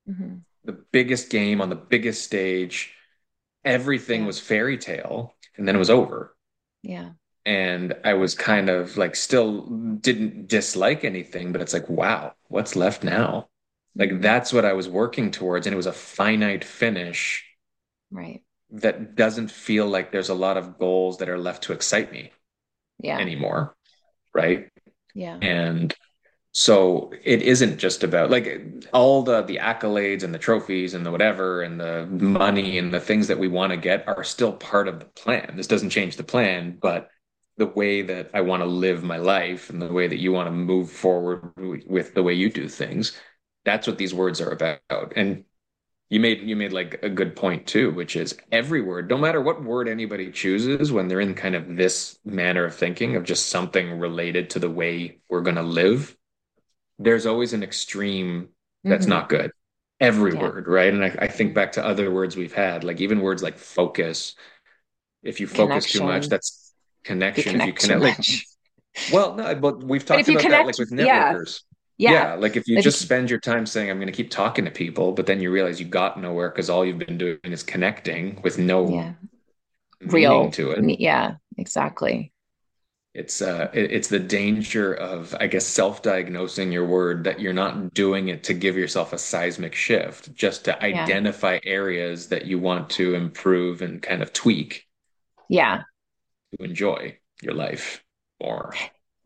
mm-hmm 0.09 0.37
the 0.67 0.83
biggest 0.91 1.31
game 1.31 1.61
on 1.61 1.69
the 1.69 1.75
biggest 1.75 2.23
stage. 2.23 2.93
Everything 3.65 4.21
yeah. 4.21 4.27
was 4.27 4.39
fairy 4.39 4.77
tale, 4.77 5.33
and 5.55 5.67
then 5.67 5.75
it 5.75 5.79
was 5.79 5.89
over. 5.89 6.35
Yeah. 6.83 7.11
And 7.45 7.95
I 8.03 8.13
was 8.13 8.35
kind 8.35 8.69
of 8.69 8.97
like 8.97 9.15
still 9.15 9.61
didn't 9.61 10.47
dislike 10.47 11.03
anything, 11.03 11.51
but 11.51 11.61
it's 11.61 11.73
like, 11.73 11.89
wow, 11.89 12.33
what's 12.49 12.75
left 12.75 13.03
now? 13.03 13.47
Like 13.95 14.09
mm-hmm. 14.09 14.21
that's 14.21 14.51
what 14.51 14.65
I 14.65 14.73
was 14.73 14.89
working 14.89 15.31
towards. 15.31 15.65
And 15.65 15.73
it 15.73 15.77
was 15.77 15.85
a 15.85 15.93
finite 15.93 16.65
finish. 16.65 17.45
Right. 18.11 18.43
That 18.71 19.15
doesn't 19.15 19.49
feel 19.49 19.87
like 19.87 20.11
there's 20.11 20.29
a 20.29 20.33
lot 20.33 20.57
of 20.57 20.77
goals 20.77 21.19
that 21.19 21.29
are 21.29 21.39
left 21.39 21.63
to 21.63 21.73
excite 21.73 22.11
me 22.11 22.31
yeah. 22.99 23.17
anymore. 23.17 23.75
Right. 24.33 24.69
Yeah. 25.15 25.37
And 25.41 25.95
so 26.57 27.11
it 27.23 27.41
isn't 27.41 27.77
just 27.77 28.03
about 28.03 28.29
like 28.29 28.61
all 28.93 29.21
the 29.21 29.43
the 29.43 29.57
accolades 29.57 30.23
and 30.23 30.33
the 30.33 30.39
trophies 30.39 30.93
and 30.93 31.05
the 31.05 31.11
whatever 31.11 31.61
and 31.61 31.79
the 31.79 32.05
money 32.07 32.77
and 32.77 32.93
the 32.93 32.99
things 32.99 33.27
that 33.27 33.39
we 33.39 33.47
want 33.47 33.71
to 33.71 33.77
get 33.77 34.07
are 34.07 34.23
still 34.23 34.53
part 34.53 34.87
of 34.87 34.99
the 34.99 35.05
plan. 35.05 35.53
This 35.55 35.67
doesn't 35.67 35.91
change 35.91 36.15
the 36.15 36.23
plan 36.23 36.77
but 36.81 37.09
the 37.57 37.65
way 37.65 38.03
that 38.03 38.29
i 38.35 38.41
want 38.41 38.61
to 38.61 38.67
live 38.67 39.03
my 39.03 39.17
life 39.17 39.71
and 39.71 39.81
the 39.81 39.91
way 39.91 40.07
that 40.07 40.19
you 40.19 40.31
want 40.31 40.45
to 40.45 40.51
move 40.51 40.91
forward 40.91 41.51
with 41.87 42.13
the 42.13 42.21
way 42.21 42.33
you 42.33 42.51
do 42.51 42.67
things 42.67 43.17
that's 43.67 43.85
what 43.85 43.97
these 43.97 44.13
words 44.13 44.39
are 44.39 44.51
about. 44.51 45.11
And 45.17 45.43
you 46.09 46.21
made 46.21 46.39
you 46.39 46.55
made 46.55 46.71
like 46.71 46.99
a 47.03 47.09
good 47.09 47.35
point 47.35 47.67
too, 47.67 47.91
which 47.91 48.15
is 48.15 48.37
every 48.49 48.81
word, 48.81 49.09
no 49.09 49.17
matter 49.17 49.41
what 49.41 49.61
word 49.61 49.89
anybody 49.89 50.31
chooses, 50.31 50.89
when 50.89 51.09
they're 51.09 51.19
in 51.19 51.35
kind 51.35 51.53
of 51.53 51.75
this 51.75 52.17
manner 52.23 52.63
of 52.63 52.75
thinking 52.75 53.17
of 53.17 53.25
just 53.25 53.49
something 53.49 53.99
related 53.99 54.51
to 54.51 54.59
the 54.59 54.69
way 54.69 55.19
we're 55.29 55.41
going 55.41 55.57
to 55.57 55.63
live, 55.63 56.15
there's 56.99 57.25
always 57.25 57.53
an 57.53 57.63
extreme 57.63 58.49
that's 58.83 59.03
mm-hmm. 59.03 59.09
not 59.11 59.29
good. 59.29 59.51
Every 59.99 60.33
yeah. 60.33 60.41
word, 60.41 60.67
right? 60.67 60.93
And 60.93 61.03
I, 61.03 61.15
I, 61.19 61.27
think 61.27 61.55
back 61.55 61.73
to 61.73 61.85
other 61.85 62.11
words 62.11 62.35
we've 62.35 62.53
had, 62.53 62.83
like 62.83 63.01
even 63.01 63.19
words 63.19 63.41
like 63.41 63.57
focus. 63.57 64.35
If 65.23 65.39
you 65.39 65.47
focus 65.47 65.91
connection. 65.91 66.01
too 66.01 66.05
much, 66.05 66.27
that's 66.29 66.73
connection. 67.03 67.55
You 67.55 67.61
if 67.61 67.67
you 67.67 67.73
connect, 67.73 68.01
like, 68.01 69.11
well, 69.11 69.35
no, 69.35 69.55
but 69.55 69.83
we've 69.83 70.05
talked 70.05 70.25
but 70.25 70.33
about 70.33 70.41
connect, 70.41 70.61
that, 70.61 70.65
like 70.67 70.79
with 70.79 70.91
networkers. 70.91 71.63
Yeah. 71.97 72.11
yeah. 72.11 72.33
like 72.35 72.55
if 72.55 72.67
you 72.67 72.79
just 72.79 73.01
spend 73.01 73.31
your 73.31 73.39
time 73.39 73.65
saying 73.65 73.89
I'm 73.89 73.97
going 73.97 74.05
to 74.05 74.13
keep 74.13 74.29
talking 74.29 74.65
to 74.65 74.71
people, 74.71 75.13
but 75.13 75.25
then 75.25 75.41
you 75.41 75.49
realize 75.49 75.79
you 75.79 75.87
got 75.87 76.21
nowhere 76.21 76.49
because 76.49 76.69
all 76.69 76.85
you've 76.85 76.99
been 76.99 77.17
doing 77.17 77.39
is 77.43 77.63
connecting 77.63 78.39
with 78.43 78.59
no 78.59 78.87
yeah. 78.87 79.13
real 80.01 80.51
to 80.51 80.71
it. 80.71 80.99
Yeah, 80.99 81.37
exactly 81.57 82.31
it's 83.17 83.41
uh 83.41 83.67
it's 83.73 84.09
the 84.09 84.19
danger 84.19 84.93
of 84.93 85.35
i 85.39 85.47
guess 85.47 85.65
self-diagnosing 85.65 86.71
your 86.71 86.85
word 86.85 87.23
that 87.23 87.39
you're 87.39 87.51
not 87.51 87.91
doing 87.95 88.27
it 88.27 88.43
to 88.43 88.53
give 88.53 88.77
yourself 88.77 89.11
a 89.11 89.17
seismic 89.17 89.73
shift 89.73 90.33
just 90.35 90.63
to 90.63 90.83
identify 90.83 91.57
areas 91.65 92.27
that 92.27 92.45
you 92.45 92.59
want 92.59 92.91
to 92.91 93.15
improve 93.15 93.81
and 93.81 94.03
kind 94.03 94.21
of 94.21 94.31
tweak. 94.33 94.85
Yeah. 95.49 95.81
To 96.57 96.63
enjoy 96.63 97.17
your 97.41 97.55
life 97.55 98.03
more. 98.39 98.75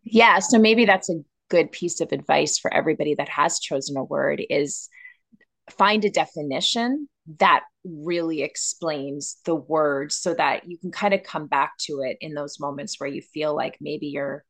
Yeah 0.03 0.39
so 0.39 0.57
maybe 0.57 0.85
that's 0.85 1.09
a 1.09 1.21
good 1.49 1.69
piece 1.73 1.99
of 1.99 2.13
advice 2.13 2.57
for 2.57 2.73
everybody 2.73 3.13
that 3.15 3.27
has 3.27 3.59
chosen 3.59 3.97
a 3.97 4.03
word 4.05 4.41
is 4.49 4.87
find 5.71 6.05
a 6.05 6.09
definition 6.09 7.07
that 7.39 7.63
really 7.83 8.41
explains 8.41 9.37
the 9.45 9.55
word 9.55 10.11
so 10.11 10.33
that 10.33 10.67
you 10.67 10.77
can 10.77 10.91
kind 10.91 11.13
of 11.13 11.23
come 11.23 11.47
back 11.47 11.73
to 11.79 12.01
it 12.01 12.17
in 12.21 12.33
those 12.33 12.59
moments 12.59 12.99
where 12.99 13.09
you 13.09 13.21
feel 13.21 13.55
like 13.55 13.77
maybe 13.81 14.07
you're 14.07 14.43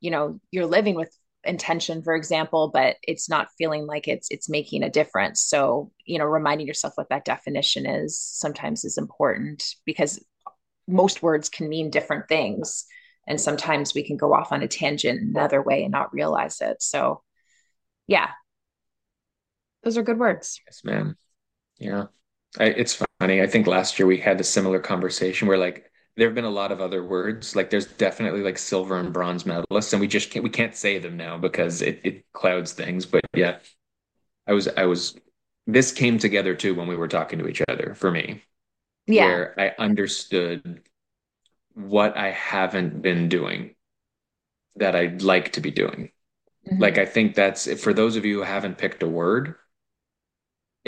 you 0.00 0.10
know 0.10 0.40
you're 0.50 0.66
living 0.66 0.94
with 0.94 1.14
intention 1.44 2.02
for 2.02 2.14
example 2.14 2.70
but 2.72 2.96
it's 3.02 3.28
not 3.28 3.48
feeling 3.56 3.86
like 3.86 4.08
it's 4.08 4.28
it's 4.30 4.48
making 4.48 4.82
a 4.82 4.90
difference. 4.90 5.40
So 5.42 5.90
you 6.04 6.18
know 6.18 6.24
reminding 6.24 6.66
yourself 6.66 6.94
what 6.96 7.08
that 7.10 7.24
definition 7.24 7.86
is 7.86 8.18
sometimes 8.18 8.84
is 8.84 8.98
important 8.98 9.74
because 9.84 10.22
most 10.86 11.22
words 11.22 11.48
can 11.48 11.68
mean 11.68 11.90
different 11.90 12.28
things. 12.28 12.84
And 13.26 13.38
sometimes 13.38 13.94
we 13.94 14.02
can 14.02 14.16
go 14.16 14.32
off 14.32 14.52
on 14.52 14.62
a 14.62 14.68
tangent 14.68 15.20
another 15.20 15.62
way 15.62 15.82
and 15.82 15.92
not 15.92 16.14
realize 16.14 16.60
it. 16.62 16.82
So 16.82 17.22
yeah 18.06 18.30
those 19.88 19.98
are 19.98 20.02
good 20.02 20.18
words 20.18 20.60
yes 20.66 20.82
ma'am 20.84 21.16
yeah 21.78 22.04
I, 22.58 22.64
it's 22.64 23.04
funny. 23.20 23.42
I 23.42 23.46
think 23.46 23.66
last 23.66 23.98
year 23.98 24.06
we 24.06 24.18
had 24.18 24.40
a 24.40 24.44
similar 24.44 24.78
conversation 24.78 25.48
where 25.48 25.58
like 25.58 25.90
there 26.16 26.26
have 26.28 26.34
been 26.34 26.44
a 26.44 26.50
lot 26.50 26.72
of 26.72 26.80
other 26.80 27.04
words. 27.04 27.54
Like 27.54 27.70
there's 27.70 27.86
definitely 27.86 28.40
like 28.40 28.58
silver 28.58 28.98
and 28.98 29.12
bronze 29.12 29.44
medalists, 29.44 29.92
and 29.92 30.00
we 30.00 30.08
just 30.08 30.30
can't 30.30 30.42
we 30.42 30.50
can't 30.50 30.74
say 30.74 30.98
them 30.98 31.16
now 31.16 31.36
because 31.36 31.82
it, 31.82 32.00
it 32.04 32.32
clouds 32.32 32.72
things. 32.72 33.04
But 33.04 33.22
yeah, 33.34 33.58
I 34.46 34.52
was 34.52 34.68
I 34.68 34.86
was 34.86 35.16
this 35.66 35.92
came 35.92 36.18
together 36.18 36.54
too 36.54 36.74
when 36.74 36.88
we 36.88 36.96
were 36.96 37.08
talking 37.08 37.38
to 37.40 37.48
each 37.48 37.62
other 37.68 37.94
for 37.94 38.10
me. 38.10 38.42
Yeah. 39.06 39.24
Where 39.24 39.60
I 39.60 39.82
understood 39.82 40.82
what 41.74 42.16
I 42.16 42.30
haven't 42.30 43.02
been 43.02 43.28
doing 43.28 43.74
that 44.76 44.94
I'd 44.94 45.22
like 45.22 45.52
to 45.52 45.60
be 45.60 45.70
doing. 45.70 46.10
Mm-hmm. 46.66 46.82
Like 46.82 46.98
I 46.98 47.06
think 47.06 47.34
that's 47.34 47.80
for 47.80 47.92
those 47.92 48.16
of 48.16 48.24
you 48.24 48.38
who 48.38 48.42
haven't 48.42 48.78
picked 48.78 49.02
a 49.02 49.08
word, 49.08 49.54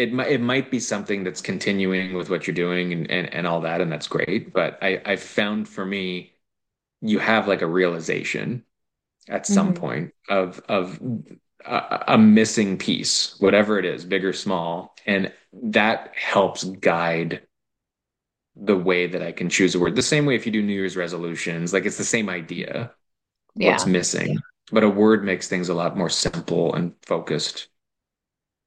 it 0.00 0.12
might 0.12 0.28
it 0.28 0.40
might 0.40 0.70
be 0.70 0.80
something 0.80 1.24
that's 1.24 1.42
continuing 1.42 2.14
with 2.14 2.30
what 2.30 2.46
you're 2.46 2.54
doing 2.54 2.92
and, 2.92 3.10
and, 3.10 3.32
and 3.34 3.46
all 3.46 3.60
that, 3.60 3.80
and 3.80 3.92
that's 3.92 4.08
great. 4.08 4.52
But 4.52 4.78
I 4.82 5.02
I 5.04 5.16
found 5.16 5.68
for 5.68 5.84
me, 5.84 6.32
you 7.02 7.18
have 7.18 7.46
like 7.46 7.62
a 7.62 7.66
realization 7.66 8.64
at 9.28 9.46
some 9.46 9.74
mm-hmm. 9.74 9.80
point 9.80 10.14
of 10.28 10.60
of 10.68 10.98
a, 11.66 12.04
a 12.08 12.18
missing 12.18 12.78
piece, 12.78 13.38
whatever 13.40 13.78
it 13.78 13.84
is, 13.84 14.04
big 14.04 14.24
or 14.24 14.32
small, 14.32 14.96
and 15.06 15.32
that 15.52 16.12
helps 16.16 16.64
guide 16.64 17.42
the 18.56 18.76
way 18.76 19.06
that 19.06 19.22
I 19.22 19.32
can 19.32 19.50
choose 19.50 19.74
a 19.74 19.78
word. 19.78 19.96
The 19.96 20.02
same 20.02 20.24
way 20.24 20.34
if 20.34 20.46
you 20.46 20.52
do 20.52 20.62
New 20.62 20.72
Year's 20.72 20.96
resolutions, 20.96 21.72
like 21.72 21.84
it's 21.84 21.98
the 21.98 22.04
same 22.04 22.30
idea. 22.30 22.92
Yeah. 23.54 23.72
What's 23.72 23.86
missing. 23.86 24.28
Yeah. 24.28 24.38
But 24.72 24.84
a 24.84 24.88
word 24.88 25.24
makes 25.24 25.48
things 25.48 25.68
a 25.68 25.74
lot 25.74 25.96
more 25.96 26.08
simple 26.08 26.74
and 26.74 26.94
focused 27.02 27.68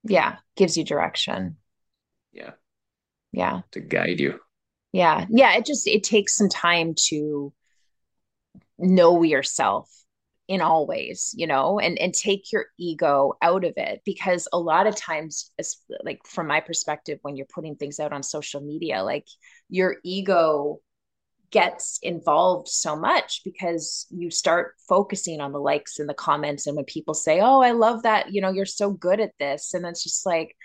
yeah 0.04 0.38
gives 0.56 0.78
you 0.78 0.84
direction. 0.84 1.58
Yeah. 2.32 2.52
Yeah. 3.32 3.62
To 3.72 3.80
guide 3.80 4.20
you. 4.20 4.40
Yeah. 4.92 5.26
Yeah 5.30 5.56
it 5.56 5.66
just 5.66 5.88
it 5.88 6.04
takes 6.04 6.36
some 6.36 6.50
time 6.50 6.96
to 7.08 7.54
know 8.78 9.24
yourself 9.24 9.90
in 10.50 10.60
all 10.60 10.86
ways 10.86 11.34
you 11.38 11.48
know 11.48 11.80
and 11.80 11.98
and 12.00 12.14
take 12.14 12.52
your 12.52 12.66
ego 12.78 13.34
out 13.42 13.64
of 13.64 13.74
it 13.78 14.02
because 14.04 14.48
a 14.52 14.60
lot 14.60 14.88
of 14.88 14.96
times 14.96 15.52
as 15.58 15.78
like 16.04 16.20
from 16.28 16.48
my 16.48 16.60
perspective 16.60 17.18
when 17.22 17.38
you're 17.38 17.46
putting 17.46 17.76
things 17.76 18.00
out 18.00 18.12
on 18.12 18.22
social 18.22 18.60
media 18.60 19.04
like 19.04 19.26
your 19.70 19.96
ego 20.04 20.80
gets 21.54 22.00
involved 22.04 22.68
so 22.68 22.98
much 22.98 23.42
because 23.46 24.06
you 24.10 24.30
start 24.30 24.74
focusing 24.90 25.40
on 25.40 25.54
the 25.54 25.60
likes 25.60 26.00
and 26.00 26.10
the 26.10 26.14
comments 26.14 26.68
and 26.68 26.76
when 26.76 26.84
people 26.86 27.14
say 27.14 27.40
oh 27.40 27.62
i 27.62 27.72
love 27.72 28.04
that 28.04 28.34
you 28.34 28.42
know 28.42 28.52
you're 28.52 28.66
so 28.66 28.90
good 28.90 29.22
at 29.22 29.32
this 29.40 29.74
and 29.74 29.86
it's 29.86 30.04
just 30.04 30.26
like 30.26 30.56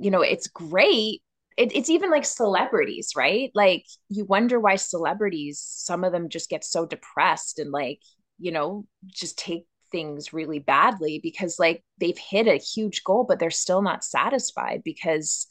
you 0.00 0.10
know 0.10 0.22
it's 0.22 0.48
great. 0.48 1.22
It, 1.56 1.76
it's 1.76 1.90
even 1.90 2.10
like 2.10 2.24
celebrities 2.24 3.12
right? 3.16 3.50
Like 3.54 3.84
you 4.08 4.24
wonder 4.24 4.58
why 4.58 4.76
celebrities 4.76 5.60
some 5.60 6.04
of 6.04 6.12
them 6.12 6.28
just 6.28 6.48
get 6.48 6.64
so 6.64 6.86
depressed 6.86 7.58
and 7.58 7.70
like 7.70 8.00
you 8.38 8.50
know 8.50 8.86
just 9.06 9.38
take 9.38 9.66
things 9.92 10.32
really 10.32 10.60
badly 10.60 11.20
because 11.22 11.58
like 11.58 11.84
they've 11.98 12.18
hit 12.18 12.46
a 12.46 12.56
huge 12.56 13.02
goal 13.04 13.24
but 13.28 13.38
they're 13.38 13.50
still 13.50 13.82
not 13.82 14.04
satisfied 14.04 14.82
because 14.84 15.46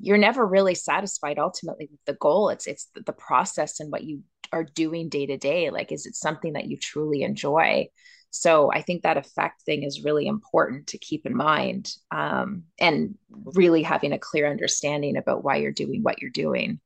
you're 0.00 0.18
never 0.18 0.46
really 0.46 0.74
satisfied 0.74 1.38
ultimately 1.38 1.88
with 1.90 2.00
the 2.06 2.14
goal. 2.14 2.48
It's 2.48 2.66
it's 2.66 2.88
the 2.94 3.12
process 3.12 3.80
and 3.80 3.92
what 3.92 4.04
you 4.04 4.22
are 4.52 4.64
doing 4.64 5.08
day 5.08 5.26
to 5.26 5.36
day. 5.36 5.70
Like 5.70 5.92
is 5.92 6.06
it 6.06 6.14
something 6.14 6.54
that 6.54 6.66
you 6.66 6.76
truly 6.76 7.22
enjoy? 7.22 7.88
So 8.30 8.70
i 8.72 8.80
think 8.80 9.02
that 9.02 9.16
effect 9.16 9.62
thing 9.62 9.82
is 9.82 10.04
really 10.04 10.26
important 10.26 10.86
to 10.88 10.98
keep 10.98 11.26
in 11.26 11.36
mind 11.36 11.92
um, 12.10 12.64
and 12.78 13.16
really 13.28 13.82
having 13.82 14.12
a 14.12 14.18
clear 14.18 14.48
understanding 14.48 15.16
about 15.16 15.44
why 15.44 15.56
you're 15.56 15.72
doing 15.72 16.02
what 16.02 16.20
you're 16.22 16.30
doing 16.30 16.80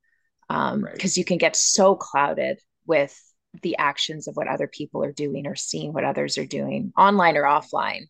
because 0.47 0.73
um, 0.73 0.83
right. 0.83 1.17
you 1.17 1.25
can 1.25 1.37
get 1.37 1.55
so 1.55 1.95
clouded 1.95 2.59
with 2.85 3.15
the 3.61 3.77
actions 3.77 4.27
of 4.27 4.35
what 4.35 4.47
other 4.47 4.67
people 4.67 5.03
are 5.03 5.11
doing 5.11 5.47
or 5.47 5.55
seeing 5.55 5.93
what 5.93 6.03
others 6.03 6.37
are 6.37 6.45
doing 6.45 6.91
online 6.97 7.37
or 7.37 7.43
offline 7.43 8.03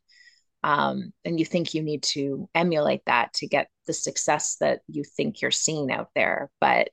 um, 0.66 1.14
and 1.24 1.40
you 1.40 1.46
think 1.46 1.76
you 1.76 1.84
need 1.84 2.02
to 2.02 2.50
emulate 2.56 3.02
that 3.06 3.32
to 3.34 3.48
get 3.48 3.70
the 3.86 3.94
success 3.94 4.56
that 4.62 4.80
you 4.88 5.04
think 5.04 5.40
you're 5.40 5.52
seeing 5.52 5.92
out 5.92 6.10
there. 6.16 6.50
But 6.60 6.90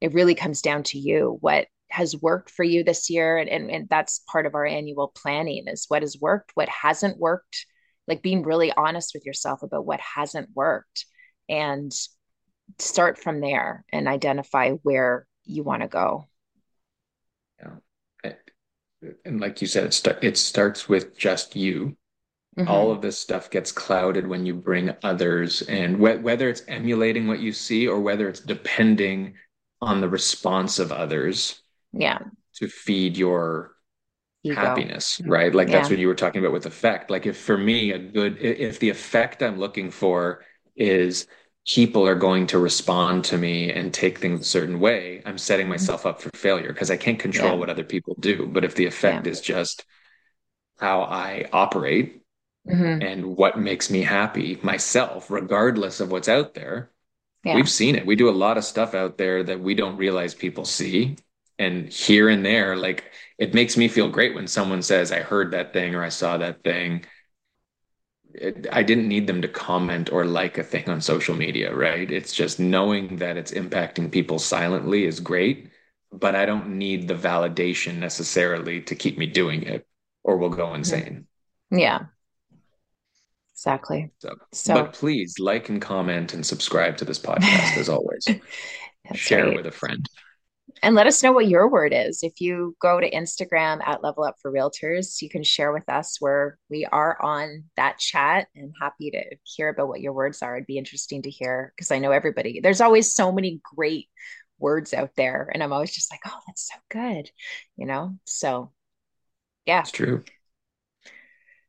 it 0.00 0.14
really 0.14 0.36
comes 0.36 0.62
down 0.62 0.84
to 0.84 0.98
you 1.00 1.36
what 1.40 1.66
has 1.90 2.14
worked 2.22 2.48
for 2.48 2.62
you 2.62 2.84
this 2.84 3.10
year 3.10 3.36
and, 3.36 3.48
and, 3.48 3.72
and 3.72 3.88
that's 3.88 4.20
part 4.30 4.46
of 4.46 4.54
our 4.54 4.64
annual 4.64 5.10
planning 5.16 5.64
is 5.66 5.86
what 5.88 6.02
has 6.02 6.16
worked 6.20 6.52
what 6.54 6.68
hasn't 6.68 7.18
worked. 7.18 7.66
Like 8.06 8.22
being 8.22 8.44
really 8.44 8.72
honest 8.72 9.10
with 9.14 9.26
yourself 9.26 9.64
about 9.64 9.84
what 9.84 10.00
hasn't 10.00 10.50
worked 10.54 11.04
and 11.48 11.92
start 12.78 13.18
from 13.18 13.40
there 13.40 13.84
and 13.92 14.06
identify 14.06 14.70
where 14.84 15.26
you 15.44 15.64
want 15.64 15.82
to 15.82 15.88
go. 15.88 16.28
Yeah. 17.58 18.32
And 19.24 19.40
like 19.40 19.60
you 19.60 19.66
said 19.66 19.84
it, 19.86 20.18
it 20.22 20.38
starts 20.38 20.88
with 20.88 21.18
just 21.18 21.56
you 21.56 21.96
Mm-hmm. 22.58 22.68
All 22.68 22.90
of 22.90 23.00
this 23.00 23.16
stuff 23.16 23.50
gets 23.50 23.70
clouded 23.70 24.26
when 24.26 24.44
you 24.44 24.54
bring 24.54 24.92
others, 25.04 25.62
and 25.62 25.96
wh- 25.96 26.22
whether 26.22 26.48
it's 26.48 26.62
emulating 26.66 27.28
what 27.28 27.38
you 27.38 27.52
see 27.52 27.86
or 27.86 28.00
whether 28.00 28.28
it's 28.28 28.40
depending 28.40 29.34
on 29.80 30.00
the 30.00 30.08
response 30.08 30.80
of 30.80 30.90
others, 30.90 31.62
yeah, 31.92 32.18
to 32.56 32.66
feed 32.66 33.16
your 33.16 33.76
Ego. 34.42 34.56
happiness, 34.56 35.20
right? 35.24 35.54
Like 35.54 35.68
that's 35.68 35.88
what 35.88 36.00
you 36.00 36.08
were 36.08 36.16
talking 36.16 36.40
about 36.40 36.52
with 36.52 36.66
effect. 36.66 37.10
Like 37.10 37.26
if 37.26 37.38
for 37.38 37.56
me, 37.56 37.92
a 37.92 37.98
good 37.98 38.38
if 38.40 38.80
the 38.80 38.90
effect 38.90 39.40
I'm 39.40 39.60
looking 39.60 39.92
for 39.92 40.44
is 40.74 41.28
people 41.64 42.08
are 42.08 42.16
going 42.16 42.46
to 42.48 42.58
respond 42.58 43.24
to 43.26 43.38
me 43.38 43.70
and 43.70 43.94
take 43.94 44.18
things 44.18 44.40
a 44.40 44.44
certain 44.44 44.80
way, 44.80 45.22
I'm 45.26 45.38
setting 45.38 45.64
mm-hmm. 45.64 45.74
myself 45.74 46.06
up 46.06 46.20
for 46.20 46.30
failure 46.30 46.72
because 46.72 46.90
I 46.90 46.96
can't 46.96 47.20
control 47.20 47.52
yeah. 47.52 47.56
what 47.56 47.70
other 47.70 47.84
people 47.84 48.16
do. 48.18 48.46
But 48.46 48.64
if 48.64 48.74
the 48.74 48.86
effect 48.86 49.26
yeah. 49.26 49.32
is 49.32 49.40
just 49.40 49.84
how 50.78 51.02
I 51.02 51.48
operate, 51.52 52.22
mm-hmm. 52.68 53.02
and 53.02 53.36
what 53.36 53.58
makes 53.58 53.90
me 53.90 54.02
happy 54.02 54.58
myself, 54.62 55.30
regardless 55.30 56.00
of 56.00 56.10
what's 56.10 56.28
out 56.28 56.54
there. 56.54 56.90
Yeah. 57.44 57.54
We've 57.54 57.70
seen 57.70 57.94
it. 57.94 58.06
We 58.06 58.16
do 58.16 58.28
a 58.28 58.30
lot 58.30 58.58
of 58.58 58.64
stuff 58.64 58.94
out 58.94 59.16
there 59.16 59.42
that 59.42 59.60
we 59.60 59.74
don't 59.74 59.96
realize 59.96 60.34
people 60.34 60.64
see. 60.64 61.16
And 61.58 61.88
here 61.88 62.28
and 62.28 62.44
there, 62.44 62.76
like 62.76 63.04
it 63.38 63.54
makes 63.54 63.76
me 63.76 63.88
feel 63.88 64.08
great 64.08 64.34
when 64.34 64.46
someone 64.46 64.82
says, 64.82 65.10
I 65.10 65.20
heard 65.20 65.52
that 65.52 65.72
thing 65.72 65.94
or 65.94 66.04
I 66.04 66.08
saw 66.08 66.38
that 66.38 66.62
thing. 66.62 67.04
I 68.70 68.82
didn't 68.82 69.08
need 69.08 69.26
them 69.26 69.42
to 69.42 69.48
comment 69.48 70.12
or 70.12 70.24
like 70.24 70.58
a 70.58 70.62
thing 70.62 70.88
on 70.88 71.00
social 71.00 71.34
media, 71.34 71.74
right? 71.74 72.08
It's 72.08 72.32
just 72.32 72.60
knowing 72.60 73.16
that 73.16 73.36
it's 73.36 73.52
impacting 73.52 74.12
people 74.12 74.38
silently 74.38 75.04
is 75.04 75.18
great, 75.18 75.70
but 76.12 76.36
I 76.36 76.46
don't 76.46 76.78
need 76.78 77.08
the 77.08 77.14
validation 77.14 77.96
necessarily 77.96 78.82
to 78.82 78.94
keep 78.94 79.18
me 79.18 79.26
doing 79.26 79.62
it 79.62 79.86
or 80.22 80.36
we'll 80.36 80.50
go 80.50 80.74
insane. 80.74 81.26
Yeah. 81.70 82.06
Exactly. 83.58 84.08
So, 84.20 84.36
so 84.52 84.74
but 84.74 84.92
please 84.92 85.34
like 85.40 85.68
and 85.68 85.82
comment 85.82 86.32
and 86.32 86.46
subscribe 86.46 86.96
to 86.98 87.04
this 87.04 87.18
podcast 87.18 87.76
as 87.76 87.88
always. 87.88 88.24
Share 89.14 89.46
right. 89.46 89.56
with 89.56 89.66
a 89.66 89.72
friend. 89.72 90.08
And 90.80 90.94
let 90.94 91.08
us 91.08 91.20
know 91.24 91.32
what 91.32 91.48
your 91.48 91.68
word 91.68 91.92
is. 91.92 92.22
If 92.22 92.40
you 92.40 92.76
go 92.80 93.00
to 93.00 93.10
Instagram 93.10 93.80
at 93.84 94.04
Level 94.04 94.22
Up 94.22 94.36
for 94.40 94.52
Realtors, 94.52 95.20
you 95.20 95.28
can 95.28 95.42
share 95.42 95.72
with 95.72 95.88
us 95.88 96.18
where 96.20 96.56
we 96.70 96.84
are 96.84 97.20
on 97.20 97.64
that 97.76 97.98
chat 97.98 98.46
and 98.54 98.72
happy 98.80 99.10
to 99.10 99.24
hear 99.42 99.70
about 99.70 99.88
what 99.88 100.02
your 100.02 100.12
words 100.12 100.40
are. 100.40 100.54
It'd 100.54 100.68
be 100.68 100.78
interesting 100.78 101.22
to 101.22 101.30
hear 101.30 101.72
because 101.74 101.90
I 101.90 101.98
know 101.98 102.12
everybody, 102.12 102.60
there's 102.60 102.80
always 102.80 103.12
so 103.12 103.32
many 103.32 103.60
great 103.74 104.06
words 104.60 104.94
out 104.94 105.10
there. 105.16 105.50
And 105.52 105.64
I'm 105.64 105.72
always 105.72 105.92
just 105.92 106.12
like, 106.12 106.20
oh, 106.28 106.38
that's 106.46 106.68
so 106.68 106.76
good, 106.90 107.28
you 107.76 107.86
know? 107.86 108.18
So, 108.24 108.70
yeah. 109.66 109.80
It's 109.80 109.90
true. 109.90 110.22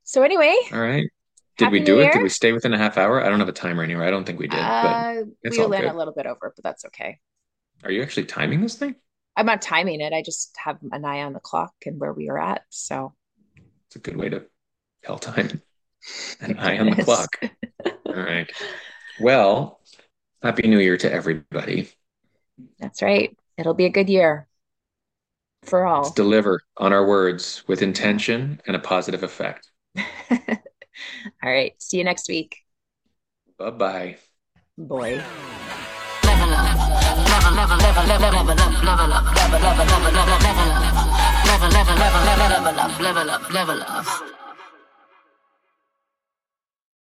So, 0.04 0.22
anyway. 0.22 0.56
All 0.72 0.80
right. 0.80 1.10
Did 1.60 1.66
Happy 1.66 1.80
we 1.80 1.86
do 1.86 2.00
it? 2.00 2.14
Did 2.14 2.24
we 2.24 2.30
stay 2.30 2.54
within 2.54 2.74
a 2.74 2.78
half 2.78 2.98
hour? 2.98 3.22
I 3.22 3.28
don't 3.28 3.40
have 3.40 3.50
a 3.50 3.52
timer 3.52 3.84
anywhere. 3.84 4.08
I 4.08 4.12
don't 4.12 4.24
think 4.24 4.40
we 4.40 4.48
did. 4.48 4.62
Uh, 4.62 5.24
we 5.44 5.66
went 5.68 5.86
a 5.86 5.94
little 5.94 6.14
bit 6.14 6.26
over, 6.26 6.54
but 6.56 6.64
that's 6.64 6.86
okay. 6.86 7.20
Are 7.84 7.92
you 7.92 8.02
actually 8.02 8.28
timing 8.28 8.62
this 8.62 8.76
thing? 8.76 8.96
I'm 9.36 9.46
not 9.46 9.62
timing 9.62 10.00
it. 10.00 10.14
I 10.14 10.22
just 10.22 10.56
have 10.56 10.78
an 10.94 11.04
eye 11.04 11.22
on 11.22 11.34
the 11.34 11.42
clock 11.42 11.74
and 11.86 12.00
where 12.00 12.14
we 12.14 12.30
are 12.30 12.40
at. 12.40 12.62
So 12.70 13.14
it's 13.88 13.98
a 13.98 14.00
good 14.00 14.16
way 14.16 14.30
to 14.30 14.46
tell 15.04 15.18
time. 15.18 15.62
An 16.40 16.58
eye 16.60 16.78
on 16.78 16.92
the 16.92 17.04
clock. 17.04 17.36
All 18.06 18.14
right. 18.14 18.50
Well, 19.20 19.82
happy 20.42 20.66
new 20.66 20.80
year 20.80 20.96
to 20.96 21.12
everybody. 21.12 21.90
That's 22.80 23.02
right. 23.02 23.38
It'll 23.58 23.74
be 23.74 23.84
a 23.84 23.90
good 23.90 24.10
year 24.10 24.48
for 25.64 25.86
all. 25.86 26.04
Let's 26.04 26.16
deliver 26.16 26.62
on 26.78 26.94
our 26.94 27.06
words 27.06 27.66
with 27.68 27.82
intention 27.82 28.62
and 28.66 28.78
a 28.78 28.80
positive 28.80 29.24
effect. 29.24 29.70
all 31.44 31.52
right. 31.52 31.74
See 31.82 31.98
you 31.98 32.04
next 32.04 32.28
week. 32.30 32.58
Bye-bye. 33.58 34.18
Boy 34.78 35.22
level, 37.50 37.78
level, 37.78 38.06
level, 38.06 38.34
level, 38.34 38.66
level 38.86 39.14
up, 39.14 39.36
level 39.36 39.60
up, 39.60 39.60
level, 39.60 39.60
level, 39.60 40.12
level, 40.12 40.12
level, 40.12 40.40
level 40.40 40.72
up, 40.72 40.94
level, 41.46 41.70
level, 41.70 41.96
level, 41.96 42.24
level, 42.26 42.50
level 42.50 42.80
up, 42.80 43.00
level 43.00 43.30
up, 43.30 43.54
level 43.54 43.82
up. 43.84 44.39